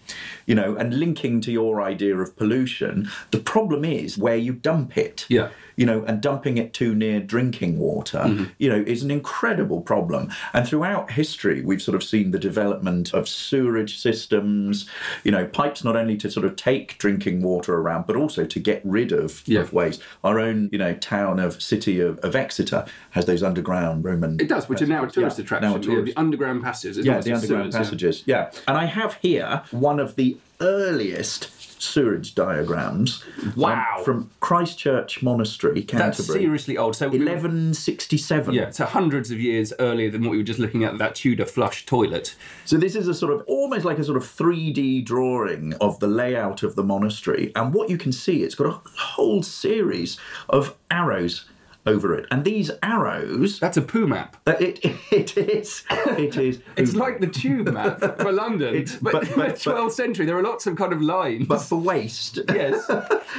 you 0.44 0.54
know, 0.56 0.74
and 0.74 0.98
linking 0.98 1.40
to 1.42 1.52
your 1.52 1.80
idea 1.80 2.16
of 2.16 2.36
pollution, 2.36 3.08
the 3.30 3.38
problem 3.38 3.84
is 3.84 4.18
where 4.18 4.36
you 4.36 4.52
dump 4.52 4.98
it. 4.98 5.24
Yeah. 5.28 5.50
You 5.76 5.84
know, 5.86 6.04
and 6.04 6.20
dumping 6.22 6.56
it 6.56 6.72
too 6.72 6.94
near 6.94 7.20
drinking 7.20 7.78
water, 7.78 8.20
mm-hmm. 8.20 8.44
you 8.58 8.68
know, 8.70 8.82
is 8.86 9.02
an 9.02 9.10
incredible 9.10 9.82
problem. 9.82 10.30
And 10.54 10.66
throughout 10.66 11.10
history, 11.10 11.60
we've 11.62 11.82
sort 11.82 11.94
of 11.94 12.02
seen 12.02 12.30
the 12.30 12.38
development 12.38 13.12
of 13.12 13.28
sewerage 13.28 13.98
systems, 13.98 14.88
you 15.22 15.30
know, 15.30 15.46
pipes 15.46 15.84
not 15.84 15.94
only 15.94 16.16
to 16.16 16.30
sort 16.30 16.46
of 16.46 16.56
take 16.56 16.96
drinking 16.98 17.42
water 17.42 17.74
around, 17.74 18.06
but 18.06 18.16
also 18.16 18.46
to 18.46 18.58
get 18.58 18.80
rid 18.84 19.12
of, 19.12 19.42
Yeah. 19.46 19.60
of 19.60 19.72
waste. 19.74 20.00
Our 20.24 20.38
own, 20.40 20.70
you 20.72 20.78
know, 20.78 20.94
town 20.94 21.38
of 21.38 21.60
city 21.62 22.00
of, 22.00 22.18
of 22.20 22.34
Exeter 22.34 22.86
has 23.10 23.26
those 23.26 23.42
underground 23.42 24.04
Roman. 24.04 24.40
It 24.40 24.48
does, 24.48 24.68
which 24.68 24.80
are 24.80 24.86
now 24.86 25.04
a 25.04 25.10
tourist 25.10 25.38
Yeah, 25.38 25.44
attraction. 25.44 25.68
now 25.70 25.76
a 25.76 25.78
Yeah, 25.80 25.84
tourist- 25.84 26.06
the 26.14 26.20
underground 26.20 26.62
passages. 26.62 27.04
Yeah, 27.04 27.20
the 27.20 27.32
underground 27.34 27.72
sewers, 27.72 27.74
yeah. 27.74 27.78
passages. 27.80 28.22
Yeah. 28.24 28.50
And 28.66 28.78
I 28.78 28.86
have 28.86 29.14
here 29.20 29.62
one 29.70 30.00
of 30.00 30.16
the 30.16 30.38
earliest 30.60 31.44
sewerage 31.78 32.34
diagrams. 32.34 33.22
um, 33.42 33.52
Wow. 33.56 34.02
from 34.04 34.30
Christchurch 34.40 35.22
Monastery, 35.22 35.82
Canterbury. 35.82 36.10
That's 36.16 36.26
seriously 36.26 36.76
old. 36.78 36.96
So 36.96 37.08
we- 37.08 37.18
1167. 37.18 38.54
Yeah, 38.54 38.70
so 38.70 38.84
hundreds 38.84 39.30
of 39.30 39.40
years 39.40 39.72
earlier 39.78 40.10
than 40.10 40.22
what 40.22 40.30
we 40.32 40.38
were 40.38 40.42
just 40.42 40.58
looking 40.58 40.84
at, 40.84 40.98
that 40.98 41.14
Tudor 41.14 41.44
flush 41.46 41.86
toilet. 41.86 42.34
So 42.64 42.76
this 42.76 42.94
is 42.94 43.08
a 43.08 43.14
sort 43.14 43.32
of 43.32 43.42
almost 43.46 43.84
like 43.84 43.98
a 43.98 44.04
sort 44.04 44.16
of 44.16 44.24
3D 44.24 45.04
drawing 45.04 45.74
of 45.74 45.98
the 46.00 46.06
layout 46.08 46.62
of 46.62 46.74
the 46.76 46.82
monastery. 46.82 47.52
And 47.54 47.72
what 47.74 47.90
you 47.90 47.96
can 47.98 48.12
see, 48.12 48.42
it's 48.42 48.54
got 48.54 48.66
a 48.66 48.80
whole 48.98 49.42
series 49.42 50.18
of 50.48 50.74
arrows 50.90 51.44
over 51.86 52.14
it. 52.14 52.26
And 52.30 52.44
these 52.44 52.70
arrows 52.82 53.58
That's 53.60 53.76
a 53.76 53.82
poo 53.82 54.06
map. 54.06 54.36
Uh, 54.46 54.54
It, 54.60 54.80
it 55.12 55.36
is. 55.36 55.84
It 55.90 56.36
is. 56.36 56.60
It's 56.76 56.94
like 56.94 57.20
the 57.20 57.26
tube 57.26 57.68
map 57.72 58.00
for 58.18 58.32
London. 58.32 58.74
It's- 58.74 58.98
but, 59.00 59.12
but- 59.12 59.34
but- 59.36 59.56
the 59.58 59.70
12th 59.70 59.92
century, 59.92 60.26
there 60.26 60.36
are 60.38 60.42
lots 60.42 60.66
of 60.66 60.76
kind 60.76 60.92
of 60.92 61.00
lines. 61.02 61.46
but 61.46 61.58
for 61.58 61.78
waste. 61.78 62.38
yes. 62.52 62.90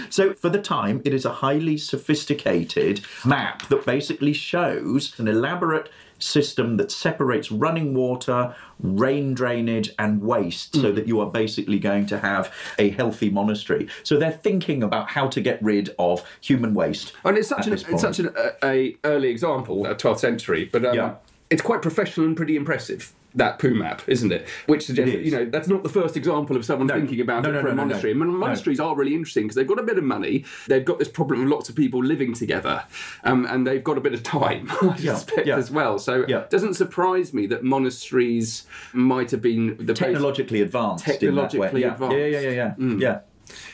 So, 0.10 0.34
for 0.34 0.50
the 0.50 0.62
time, 0.62 1.02
it 1.06 1.14
is 1.14 1.26
a 1.26 1.32
highly 1.32 1.78
sophisticated 1.78 3.02
map 3.26 3.68
that 3.70 3.86
basically 3.86 4.34
shows 4.34 5.18
an 5.20 5.28
elaborate 5.28 5.90
system 6.20 6.78
that 6.78 6.92
separates 6.92 7.52
running 7.52 7.94
water, 7.94 8.56
rain 8.80 9.34
drainage, 9.34 9.92
and 10.00 10.22
waste 10.22 10.76
so 10.76 10.92
that 10.92 11.08
you 11.08 11.20
are 11.20 11.30
basically 11.30 11.80
going 11.80 12.06
to 12.08 12.20
have 12.20 12.54
a 12.80 12.90
healthy 12.90 13.30
monastery. 13.30 13.88
So, 14.04 14.18
they're 14.18 14.32
thinking 14.32 14.84
about 14.84 15.10
how 15.12 15.28
to 15.28 15.42
get 15.42 15.62
rid 15.62 15.94
of 16.00 16.24
human 16.42 16.74
waste. 16.74 17.14
And 17.24 17.38
it's 17.38 17.48
such 17.50 17.68
an 17.68 17.74
it's 17.74 18.02
such 18.02 18.20
an 18.20 18.30
a, 18.36 18.66
a 18.66 18.98
early 19.04 19.30
example, 19.30 19.86
uh, 19.86 19.94
12th 19.96 20.20
century, 20.20 20.70
but 20.72 20.86
um, 20.86 20.96
Yeah. 20.96 21.16
it's 21.50 21.62
quite 21.62 21.82
professional 21.82 22.26
and 22.28 22.36
pretty 22.36 22.56
impressive. 22.56 23.14
That 23.36 23.60
poo 23.60 23.76
map, 23.76 24.02
isn't 24.08 24.32
it? 24.32 24.48
Which 24.66 24.86
suggests 24.88 25.14
It 25.14 25.18
that, 25.18 25.26
you 25.26 25.32
know 25.32 25.46
that's 25.46 25.68
not 25.68 25.84
the 25.84 25.90
first 25.90 26.18
example 26.18 26.56
of 26.56 26.66
someone 26.66 26.88
No. 26.88 26.96
thinking 26.96 27.22
about 27.22 27.44
No, 27.44 27.50
it 27.50 27.54
no, 27.54 27.60
for 27.62 27.66
no, 27.68 27.72
a 27.72 27.76
no, 27.76 27.82
no. 27.84 27.88
monastery. 27.88 28.12
And 28.12 28.20
mon- 28.20 28.32
No. 28.32 28.38
monasteries 28.38 28.80
are 28.80 28.96
really 28.96 29.14
interesting 29.14 29.44
because 29.44 29.56
they've 29.56 29.68
got 29.68 29.80
a 29.80 29.84
bit 29.84 29.98
of 29.98 30.04
money, 30.04 30.44
they've 30.68 30.84
got 30.86 30.98
this 30.98 31.08
problem 31.10 31.42
of 31.44 31.48
lots 31.50 31.70
of 31.70 31.76
people 31.76 32.04
living 32.04 32.34
together, 32.34 32.84
um, 33.24 33.46
and 33.46 33.68
they've 33.68 33.84
got 33.84 33.98
a 33.98 34.02
bit 34.02 34.14
of 34.14 34.24
time, 34.24 34.72
I 34.82 34.96
Yeah, 34.98 35.16
suspect 35.16 35.46
yeah. 35.48 35.58
as 35.58 35.70
well. 35.70 36.00
So 36.00 36.26
Yeah. 36.28 36.40
it 36.40 36.50
doesn't 36.50 36.74
surprise 36.76 37.34
me 37.34 37.46
that 37.48 37.64
monasteries 37.64 38.66
might 38.94 39.30
have 39.32 39.42
been 39.42 39.76
the 39.80 39.94
Technologically 39.94 40.62
advanced. 40.62 41.08
in 41.08 41.12
that 41.36 41.54
way. 41.54 41.68
Technologically 41.68 41.82
yeah. 41.82 41.92
advanced. 41.94 42.18
Yeah, 42.18 42.26
yeah, 42.26 42.40
yeah, 42.40 42.50
yeah. 42.50 42.74
yeah. 42.80 42.96
yeah. 42.98 43.20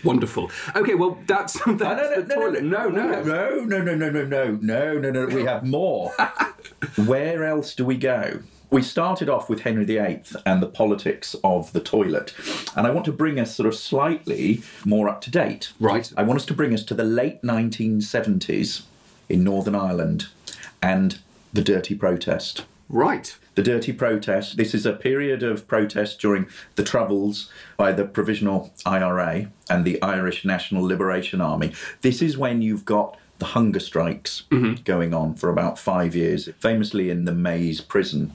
wonderful. 0.04 0.52
Okay, 0.76 0.96
well 0.96 1.18
that's, 1.26 1.54
that's 1.54 1.66
no, 1.66 1.74
no, 1.96 2.22
the 2.22 2.34
toilet. 2.34 2.64
No, 2.64 2.90
no, 2.90 3.22
no, 3.24 3.64
no, 3.64 3.64
no, 3.64 3.96
no, 3.96 3.96
no, 3.96 4.10
no, 4.24 4.58
no, 4.62 4.98
no, 5.00 5.12
no. 5.12 5.26
We 5.28 5.46
have 5.46 5.64
more. 5.64 6.12
Where 7.06 7.44
else 7.46 7.74
do 7.76 7.86
we 7.86 7.98
go? 7.98 8.40
We 8.74 8.82
started 8.82 9.30
off 9.30 9.52
with 9.52 9.60
Henry 9.60 9.86
VIII 9.86 10.24
and 10.48 10.60
the 10.60 10.68
politics 10.68 11.36
of 11.44 11.72
the 11.74 11.80
toilet, 11.80 12.34
and 12.76 12.88
I 12.88 12.90
want 12.90 13.06
to 13.06 13.12
bring 13.12 13.40
us 13.40 13.56
sort 13.56 13.68
of 13.68 13.76
slightly 13.76 14.64
more 14.84 15.08
up 15.08 15.22
to 15.22 15.30
date. 15.30 15.72
Right. 15.80 16.12
I 16.18 16.24
want 16.24 16.40
us 16.40 16.46
to 16.48 16.56
bring 16.56 16.74
us 16.74 16.84
to 16.86 16.96
the 16.96 17.04
late 17.04 17.44
1970s 17.44 18.82
in 19.30 19.44
Northern 19.44 19.76
Ireland 19.76 20.30
and 20.82 21.20
the 21.54 21.62
Dirty 21.62 21.94
Protest. 21.94 22.66
Right. 22.90 23.38
The 23.54 23.62
Dirty 23.62 23.94
Protest. 23.94 24.58
This 24.58 24.74
is 24.74 24.88
a 24.88 24.94
period 24.94 25.44
of 25.44 25.68
protest 25.68 26.20
during 26.20 26.48
the 26.74 26.84
Troubles 26.84 27.52
by 27.78 27.92
the 27.92 28.06
Provisional 28.06 28.74
IRA 28.88 29.52
and 29.70 29.86
the 29.86 30.02
Irish 30.02 30.46
National 30.46 30.84
Liberation 30.84 31.42
Army. 31.42 31.74
This 32.02 32.24
is 32.24 32.40
when 32.40 32.64
you've 32.64 32.86
got 32.86 33.20
the 33.44 33.50
hunger 33.50 33.80
strikes 33.82 34.44
mm-hmm. 34.50 34.82
going 34.84 35.14
on 35.14 35.36
for 35.36 35.50
about 35.50 35.78
five 35.78 36.16
years, 36.16 36.48
famously 36.60 37.10
in 37.10 37.26
the 37.26 37.34
Maze 37.34 37.82
prison. 37.82 38.32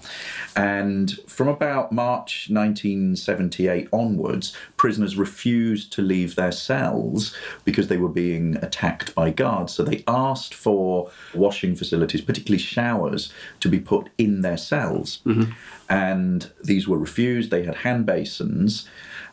And 0.54 1.12
from 1.26 1.48
about 1.48 1.92
March 1.92 2.48
1978 2.50 3.88
onwards, 3.90 4.54
prisoners 4.76 5.16
refused 5.16 5.90
to 5.94 6.02
leave 6.02 6.34
their 6.34 6.52
cells 6.52 7.34
because 7.64 7.88
they 7.88 7.96
were 7.96 8.10
being 8.10 8.56
attacked 8.56 9.14
by 9.14 9.30
guards. 9.30 9.72
So 9.72 9.82
they 9.82 10.04
asked 10.06 10.52
for 10.52 11.10
washing 11.32 11.74
facilities, 11.74 12.20
particularly 12.20 12.62
showers, 12.62 13.32
to 13.60 13.70
be 13.70 13.80
put 13.80 14.10
in 14.18 14.42
their 14.42 14.58
cells. 14.58 15.20
Mm-hmm. 15.24 15.52
And 15.88 16.50
these 16.62 16.86
were 16.86 16.98
refused. 16.98 17.50
They 17.50 17.64
had 17.64 17.76
hand 17.76 18.04
basins. 18.04 18.86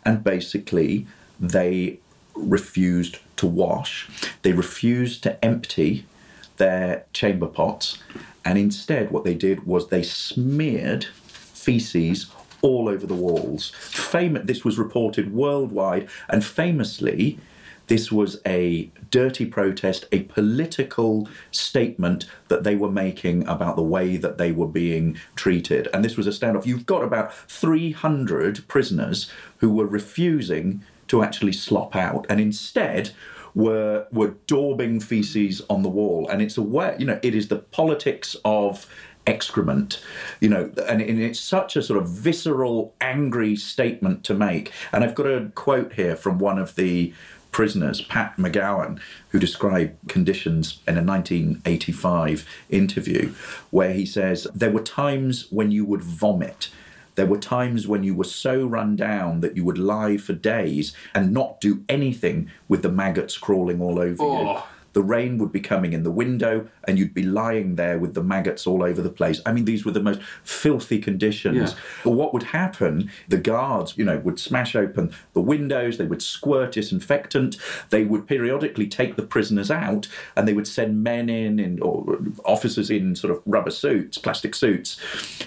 And 0.06 0.24
basically, 0.24 1.06
they 1.38 2.00
refused 2.34 3.20
to 3.38 3.48
wash. 3.48 4.08
They 4.42 4.54
refused 4.54 5.24
to 5.24 5.44
empty 5.44 6.06
their 6.58 7.06
chamber 7.14 7.48
pots. 7.48 7.98
And 8.44 8.58
instead, 8.58 9.12
what 9.12 9.24
they 9.24 9.34
did 9.34 9.66
was 9.66 9.88
they 9.88 10.04
smeared 10.04 11.06
feces 11.06 12.28
all 12.62 12.88
over 12.88 13.06
the 13.06 13.16
walls. 13.16 13.72
Fam- 13.76 14.46
this 14.46 14.64
was 14.64 14.78
reported 14.78 15.34
worldwide, 15.34 16.08
and 16.30 16.44
famously, 16.44 17.40
this 17.88 18.12
was 18.12 18.42
a 18.46 18.90
dirty 19.12 19.46
protest, 19.46 20.06
a 20.12 20.24
political 20.24 21.30
statement 21.52 22.26
that 22.48 22.64
they 22.64 22.76
were 22.76 22.92
making 22.92 23.48
about 23.48 23.76
the 23.76 23.84
way 23.84 24.18
that 24.18 24.38
they 24.38 24.52
were 24.52 24.68
being 24.68 25.18
treated. 25.36 25.88
And 25.94 26.04
this 26.04 26.18
was 26.18 26.26
a 26.26 26.32
standoff. 26.32 26.66
You've 26.66 26.88
got 26.88 27.04
about 27.04 27.34
300 27.34 28.68
prisoners 28.68 29.32
who 29.58 29.70
were 29.70 29.86
refusing 29.86 30.84
to 31.08 31.24
actually 31.24 31.54
slop 31.54 31.96
out 31.96 32.26
and 32.30 32.40
instead 32.40 33.12
were 33.54 34.06
were 34.12 34.36
daubing 34.48 35.02
feces 35.02 35.62
on 35.70 35.82
the 35.82 35.90
wall. 35.90 36.28
And 36.30 36.42
it's 36.42 36.58
a 36.58 36.62
way, 36.62 36.96
you 37.00 37.06
know, 37.06 37.20
it 37.24 37.34
is 37.34 37.48
the 37.48 37.58
politics 37.58 38.36
of 38.44 38.86
excrement 39.28 40.04
you 40.40 40.48
know 40.48 40.72
and, 40.88 41.02
and 41.02 41.20
it's 41.20 41.40
such 41.40 41.76
a 41.76 41.82
sort 41.82 42.00
of 42.00 42.08
visceral 42.08 42.94
angry 43.02 43.56
statement 43.56 44.24
to 44.24 44.36
make 44.36 44.72
and 44.92 45.04
i've 45.04 45.16
got 45.16 45.26
a 45.26 45.52
quote 45.56 45.94
here 45.94 46.16
from 46.16 46.38
one 46.38 46.60
of 46.60 46.76
the 46.76 47.12
prisoners 47.52 48.02
pat 48.02 48.38
mcgowan 48.38 49.00
who 49.30 49.40
described 49.40 49.96
conditions 50.08 50.80
in 50.88 50.96
a 50.96 51.02
1985 51.02 52.48
interview 52.70 53.34
where 53.72 53.94
he 53.94 54.06
says 54.06 54.46
there 54.54 54.70
were 54.70 54.82
times 54.82 55.48
when 55.50 55.72
you 55.72 55.86
would 55.86 56.04
vomit 56.04 56.70
there 57.16 57.26
were 57.26 57.38
times 57.38 57.88
when 57.88 58.04
you 58.04 58.14
were 58.14 58.24
so 58.24 58.66
run 58.66 58.96
down 58.96 59.40
that 59.42 59.56
you 59.56 59.64
would 59.66 59.78
lie 59.78 60.18
for 60.18 60.34
days 60.34 60.94
and 61.14 61.34
not 61.34 61.60
do 61.62 61.84
anything 61.90 62.50
with 62.68 62.82
the 62.82 62.92
maggots 62.92 63.38
crawling 63.38 63.82
all 63.82 64.00
over 64.00 64.24
you 64.24 64.30
Oh. 64.30 64.68
The 64.96 65.04
rain 65.04 65.38
would 65.38 65.52
be 65.52 65.60
coming 65.60 65.92
in 65.92 66.04
the 66.04 66.10
window 66.10 66.66
and 66.86 66.98
you'd 66.98 67.14
be 67.14 67.22
lying 67.22 67.76
there 67.76 68.00
with 68.00 68.14
the 68.14 68.24
maggots 68.24 68.66
all 68.66 68.82
over 68.82 69.02
the 69.02 69.10
place. 69.10 69.42
I 69.46 69.52
mean, 69.52 69.66
these 69.66 69.84
were 69.84 69.92
the 69.92 70.02
most 70.02 70.22
filthy 70.42 71.00
conditions. 71.00 71.74
Yeah. 71.74 71.78
But 72.06 72.12
what 72.12 72.34
would 72.34 72.44
happen, 72.44 73.12
the 73.28 73.38
guards, 73.38 73.98
you 73.98 74.06
know, 74.06 74.20
would 74.20 74.40
smash 74.40 74.74
open 74.74 75.14
the 75.34 75.42
windows, 75.42 75.98
they 75.98 76.06
would 76.06 76.22
squirt 76.22 76.72
disinfectant, 76.72 77.58
they 77.90 78.06
would 78.06 78.26
periodically 78.26 78.88
take 78.88 79.18
the 79.18 79.24
prisoners 79.24 79.70
out 79.70 80.08
and 80.38 80.48
they 80.48 80.54
would 80.54 80.68
send 80.68 81.04
men 81.04 81.28
in, 81.28 81.60
in 81.60 81.82
or 81.82 82.18
officers 82.46 82.90
in 82.90 83.18
sort 83.18 83.32
of 83.32 83.42
rubber 83.46 83.72
suits, 83.72 84.18
plastic 84.18 84.56
suits, 84.56 84.98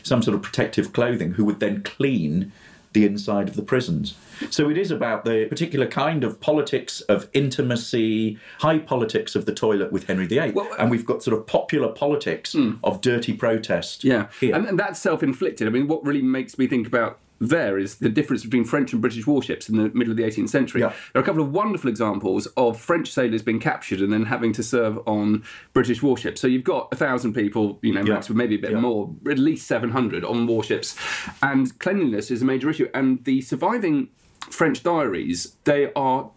some 0.03 0.21
sort 0.21 0.35
of 0.35 0.43
protective 0.43 0.93
clothing, 0.93 1.33
who 1.33 1.47
would 1.47 1.59
then 1.59 1.83
clean 1.83 2.53
the 2.93 3.05
inside 3.05 3.49
of 3.49 3.57
the 3.57 3.63
prisons. 3.63 4.15
So 4.51 4.71
it 4.71 4.79
is 4.79 4.91
about 4.91 5.25
the 5.25 5.47
particular 5.49 5.87
kind 5.87 6.23
of 6.25 6.41
politics 6.41 7.01
of 7.03 7.29
intimacy, 7.33 8.39
high 8.61 8.79
politics 8.79 9.35
of 9.35 9.47
the 9.47 9.53
toilet 9.55 9.93
with 9.93 10.07
Henry 10.07 10.27
VIII. 10.27 10.53
Well, 10.53 10.73
uh, 10.73 10.77
and 10.79 10.91
we've 10.91 11.05
got 11.07 11.23
sort 11.23 11.37
of 11.37 11.47
popular 11.47 11.89
politics 11.89 12.55
of 12.85 13.01
dirty 13.01 13.33
protest 13.33 14.05
Yeah, 14.05 14.29
here. 14.41 14.55
and, 14.55 14.67
and 14.67 14.79
that's 14.79 15.01
self-inflicted. 15.01 15.67
I 15.67 15.71
mean, 15.71 15.89
what 15.89 16.05
really 16.05 16.23
makes 16.23 16.57
me 16.59 16.67
think 16.67 16.87
about 16.87 17.19
there 17.41 17.79
is 17.79 17.97
the 17.97 18.09
difference 18.09 18.43
between 18.45 18.65
French 18.65 18.93
and 18.93 19.01
British 19.01 19.27
warships 19.27 19.69
in 19.69 19.77
the 19.77 19.91
middle 19.91 20.11
of 20.11 20.17
the 20.17 20.25
18th 20.25 20.49
century. 20.49 20.81
Yeah. 20.81 20.89
There 21.13 21.21
are 21.21 21.23
a 21.23 21.25
couple 21.27 21.43
of 21.43 21.53
wonderful 21.53 21.89
examples 21.89 22.47
of 22.57 22.81
French 22.81 23.13
sailors 23.13 23.43
being 23.43 23.61
captured 23.61 24.01
and 24.01 24.13
then 24.13 24.25
having 24.27 24.53
to 24.55 24.63
serve 24.63 24.99
on 25.07 25.45
British 25.73 26.03
warships. 26.03 26.41
So 26.41 26.47
you've 26.47 26.65
got 26.65 26.89
a 26.93 26.97
thousand 26.97 27.35
people, 27.35 27.79
you 27.83 27.93
know, 27.93 28.03
Yeah. 28.03 28.21
maybe 28.31 28.57
a 28.57 28.59
bit 28.59 28.73
Yeah. 28.73 28.81
more, 28.81 29.15
at 29.31 29.39
least 29.39 29.67
700 29.67 30.25
on 30.25 30.47
warships, 30.47 30.97
and 31.43 31.79
cleanliness 31.79 32.31
is 32.31 32.43
a 32.43 32.45
major 32.45 32.69
issue. 32.71 32.89
And 32.93 33.25
the 33.25 33.41
surviving 33.41 34.09
French 34.51 34.83
diaries, 34.83 35.57
they 35.65 35.93
are 35.95 36.31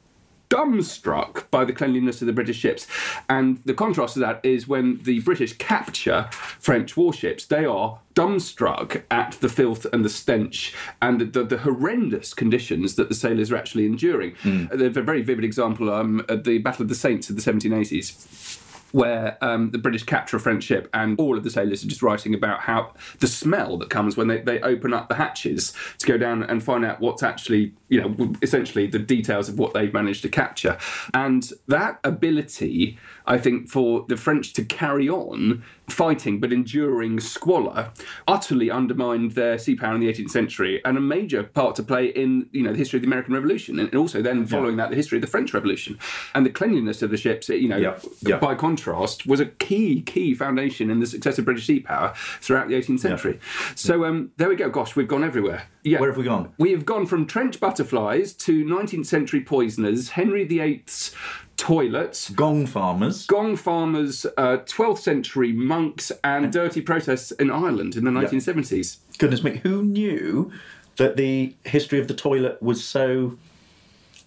dumbstruck 0.51 1.49
by 1.49 1.63
the 1.63 1.71
cleanliness 1.71 2.21
of 2.21 2.27
the 2.27 2.33
British 2.33 2.57
ships. 2.57 2.85
And 3.29 3.59
the 3.63 3.73
contrast 3.73 4.15
to 4.15 4.19
that 4.19 4.41
is 4.43 4.67
when 4.67 5.01
the 5.03 5.21
British 5.21 5.53
capture 5.53 6.27
French 6.31 6.97
warships, 6.97 7.45
they 7.45 7.63
are 7.63 7.99
dumbstruck 8.13 9.03
at 9.09 9.31
the 9.39 9.47
filth 9.47 9.85
and 9.93 10.03
the 10.03 10.09
stench 10.09 10.75
and 11.01 11.21
the, 11.21 11.25
the, 11.25 11.43
the 11.45 11.57
horrendous 11.59 12.33
conditions 12.33 12.95
that 12.95 13.07
the 13.07 13.15
sailors 13.15 13.49
are 13.51 13.55
actually 13.55 13.85
enduring. 13.85 14.33
Mm. 14.43 14.69
There's 14.77 14.97
a 14.97 15.01
very 15.01 15.21
vivid 15.21 15.45
example 15.45 15.89
um, 15.89 16.25
at 16.27 16.43
the 16.43 16.57
Battle 16.57 16.83
of 16.83 16.89
the 16.89 16.95
Saints 16.95 17.29
of 17.29 17.37
the 17.37 17.41
1780s 17.41 18.59
where 18.91 19.37
um, 19.41 19.71
the 19.71 19.77
British 19.77 20.03
capture 20.03 20.37
a 20.37 20.39
French 20.39 20.63
ship 20.63 20.89
and 20.93 21.19
all 21.19 21.37
of 21.37 21.43
the 21.43 21.49
sailors 21.49 21.83
are 21.83 21.87
just 21.87 22.01
writing 22.01 22.33
about 22.33 22.61
how 22.61 22.93
the 23.19 23.27
smell 23.27 23.77
that 23.77 23.89
comes 23.89 24.17
when 24.17 24.27
they, 24.27 24.41
they 24.41 24.59
open 24.61 24.93
up 24.93 25.09
the 25.09 25.15
hatches 25.15 25.73
to 25.97 26.05
go 26.05 26.17
down 26.17 26.43
and 26.43 26.63
find 26.63 26.85
out 26.85 26.99
what's 26.99 27.23
actually, 27.23 27.73
you 27.91 28.01
know, 28.01 28.33
essentially 28.41 28.87
the 28.87 28.97
details 28.97 29.49
of 29.49 29.59
what 29.59 29.73
they've 29.73 29.93
managed 29.93 30.21
to 30.21 30.29
capture. 30.29 30.77
And 31.13 31.51
that 31.67 31.99
ability, 32.05 32.97
I 33.27 33.37
think, 33.37 33.69
for 33.69 34.05
the 34.07 34.15
French 34.15 34.53
to 34.53 34.63
carry 34.63 35.09
on 35.09 35.63
fighting 35.89 36.39
but 36.39 36.53
enduring 36.53 37.19
squalor 37.19 37.91
utterly 38.25 38.71
undermined 38.71 39.31
their 39.31 39.57
sea 39.57 39.75
power 39.75 39.93
in 39.93 39.99
the 39.99 40.07
18th 40.07 40.29
century 40.29 40.81
and 40.85 40.97
a 40.97 41.01
major 41.01 41.43
part 41.43 41.75
to 41.75 41.83
play 41.83 42.05
in 42.05 42.47
you 42.53 42.63
know 42.63 42.71
the 42.71 42.77
history 42.77 42.97
of 42.97 43.01
the 43.01 43.07
American 43.07 43.33
Revolution 43.33 43.77
and 43.77 43.93
also 43.93 44.21
then 44.21 44.45
following 44.45 44.77
that 44.77 44.89
the 44.89 44.95
history 44.95 45.17
of 45.17 45.21
the 45.21 45.27
French 45.27 45.53
Revolution. 45.53 45.99
And 46.33 46.45
the 46.45 46.49
cleanliness 46.49 47.01
of 47.01 47.11
the 47.11 47.17
ships 47.17 47.49
you 47.49 47.67
know 47.67 47.75
Yeah, 47.77 47.99
yeah. 48.21 48.37
by 48.37 48.55
contrast 48.55 49.27
was 49.27 49.41
a 49.41 49.45
key 49.45 50.01
key 50.01 50.33
foundation 50.33 50.89
in 50.89 51.01
the 51.01 51.05
success 51.05 51.37
of 51.37 51.45
British 51.45 51.67
sea 51.67 51.81
power 51.81 52.13
throughout 52.39 52.69
the 52.69 52.75
18th 52.75 53.01
century. 53.01 53.39
So 53.75 54.05
um, 54.05 54.31
there 54.37 54.47
we 54.47 54.55
go. 54.55 54.69
Gosh 54.69 54.95
we've 54.95 55.07
gone 55.09 55.25
everywhere 55.25 55.63
yeah 55.83 55.99
Where 55.99 56.09
have 56.09 56.17
we 56.17 56.23
gone? 56.23 56.53
we 56.57 56.71
have 56.71 56.85
gone 56.85 57.05
from 57.05 57.25
trench 57.25 57.59
butterflies 57.59 58.33
to 58.33 58.63
19th 58.65 59.05
century 59.05 59.41
poisoners 59.41 60.09
Henry 60.11 60.43
VIII's 60.43 61.13
toilets 61.57 62.29
Gong 62.31 62.65
farmers. 62.65 63.25
Gong 63.27 63.55
farmers, 63.55 64.25
uh, 64.37 64.57
12th 64.65 64.99
century 64.99 65.51
monks, 65.51 66.11
and 66.23 66.51
dirty 66.51 66.81
protests 66.81 67.29
in 67.31 67.51
Ireland 67.51 67.95
in 67.95 68.03
the 68.03 68.09
1970s. 68.11 68.97
Goodness 69.19 69.43
me, 69.43 69.57
who 69.57 69.83
knew 69.83 70.51
that 70.97 71.17
the 71.17 71.55
history 71.63 71.99
of 71.99 72.07
the 72.07 72.15
toilet 72.15 72.61
was 72.63 72.83
so 72.83 73.37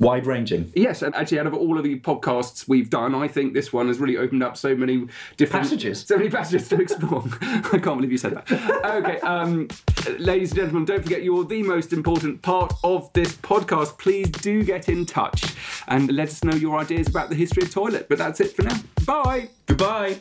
wide 0.05 0.27
ranging? 0.27 0.73
Yes, 0.75 1.03
and 1.03 1.15
actually, 1.15 1.41
out 1.41 1.47
of 1.47 1.55
all 1.55 1.79
of 1.79 1.85
the 1.85 1.99
podcasts 2.01 2.69
we've 2.69 2.91
done, 2.91 3.15
I 3.15 3.29
think 3.29 3.55
this 3.55 3.73
one 3.73 3.89
has 3.89 3.99
really 3.99 4.17
opened 4.17 4.43
up 4.43 4.57
so 4.57 4.77
many 4.77 5.07
different 5.37 5.65
Passages. 5.65 6.05
So 6.07 6.17
many 6.17 6.31
passages 6.31 6.69
to 6.69 6.81
explore. 6.81 7.25
I 7.43 7.79
can't 7.79 7.97
believe 7.97 8.13
you 8.13 8.19
said 8.19 8.35
that. 8.35 8.53
Okay, 8.85 9.19
um, 9.21 9.69
ladies 10.19 10.51
and 10.51 10.61
gentlemen, 10.61 10.85
don't 10.85 11.03
forget 11.03 11.23
you're 11.23 11.45
the 11.45 11.63
most 11.63 11.93
important 11.93 12.43
part 12.43 12.73
of 12.85 13.13
this 13.13 13.35
podcast. 13.37 13.99
Please 13.99 14.31
do 14.31 14.63
get 14.63 14.89
in 14.89 15.07
touch 15.07 15.55
and 15.89 16.13
let 16.13 16.29
us 16.29 16.45
know 16.45 16.55
your 16.55 16.79
ideas 16.79 17.09
about 17.09 17.31
the 17.31 17.37
history 17.37 17.63
of 17.63 17.71
toilet. 17.71 18.09
But 18.09 18.19
that's 18.19 18.41
it 18.41 18.55
for 18.55 18.63
now. 18.63 18.79
Bye. 19.07 19.49
Goodbye. 19.67 20.21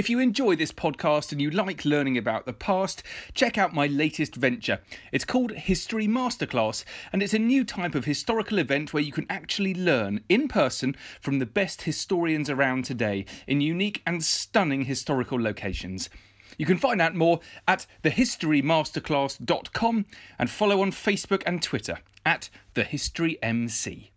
If 0.00 0.08
you 0.08 0.18
enjoy 0.18 0.56
this 0.56 0.72
podcast 0.72 1.30
and 1.30 1.42
you 1.42 1.50
like 1.50 1.84
learning 1.84 2.16
about 2.16 2.46
the 2.46 2.54
past, 2.54 3.02
check 3.34 3.58
out 3.58 3.74
my 3.74 3.86
latest 3.86 4.34
venture. 4.34 4.80
It's 5.12 5.26
called 5.26 5.52
History 5.52 6.08
Masterclass, 6.08 6.86
and 7.12 7.22
it's 7.22 7.34
a 7.34 7.38
new 7.38 7.64
type 7.64 7.94
of 7.94 8.06
historical 8.06 8.56
event 8.56 8.94
where 8.94 9.02
you 9.02 9.12
can 9.12 9.26
actually 9.28 9.74
learn 9.74 10.24
in 10.30 10.48
person 10.48 10.96
from 11.20 11.38
the 11.38 11.44
best 11.44 11.82
historians 11.82 12.48
around 12.48 12.86
today 12.86 13.26
in 13.46 13.60
unique 13.60 14.00
and 14.06 14.24
stunning 14.24 14.86
historical 14.86 15.38
locations. 15.38 16.08
You 16.56 16.64
can 16.64 16.78
find 16.78 17.02
out 17.02 17.14
more 17.14 17.40
at 17.68 17.86
thehistorymasterclass.com 18.02 20.06
and 20.38 20.48
follow 20.48 20.80
on 20.80 20.92
Facebook 20.92 21.42
and 21.44 21.62
Twitter 21.62 21.98
at 22.24 22.48
thehistorymc. 22.74 24.09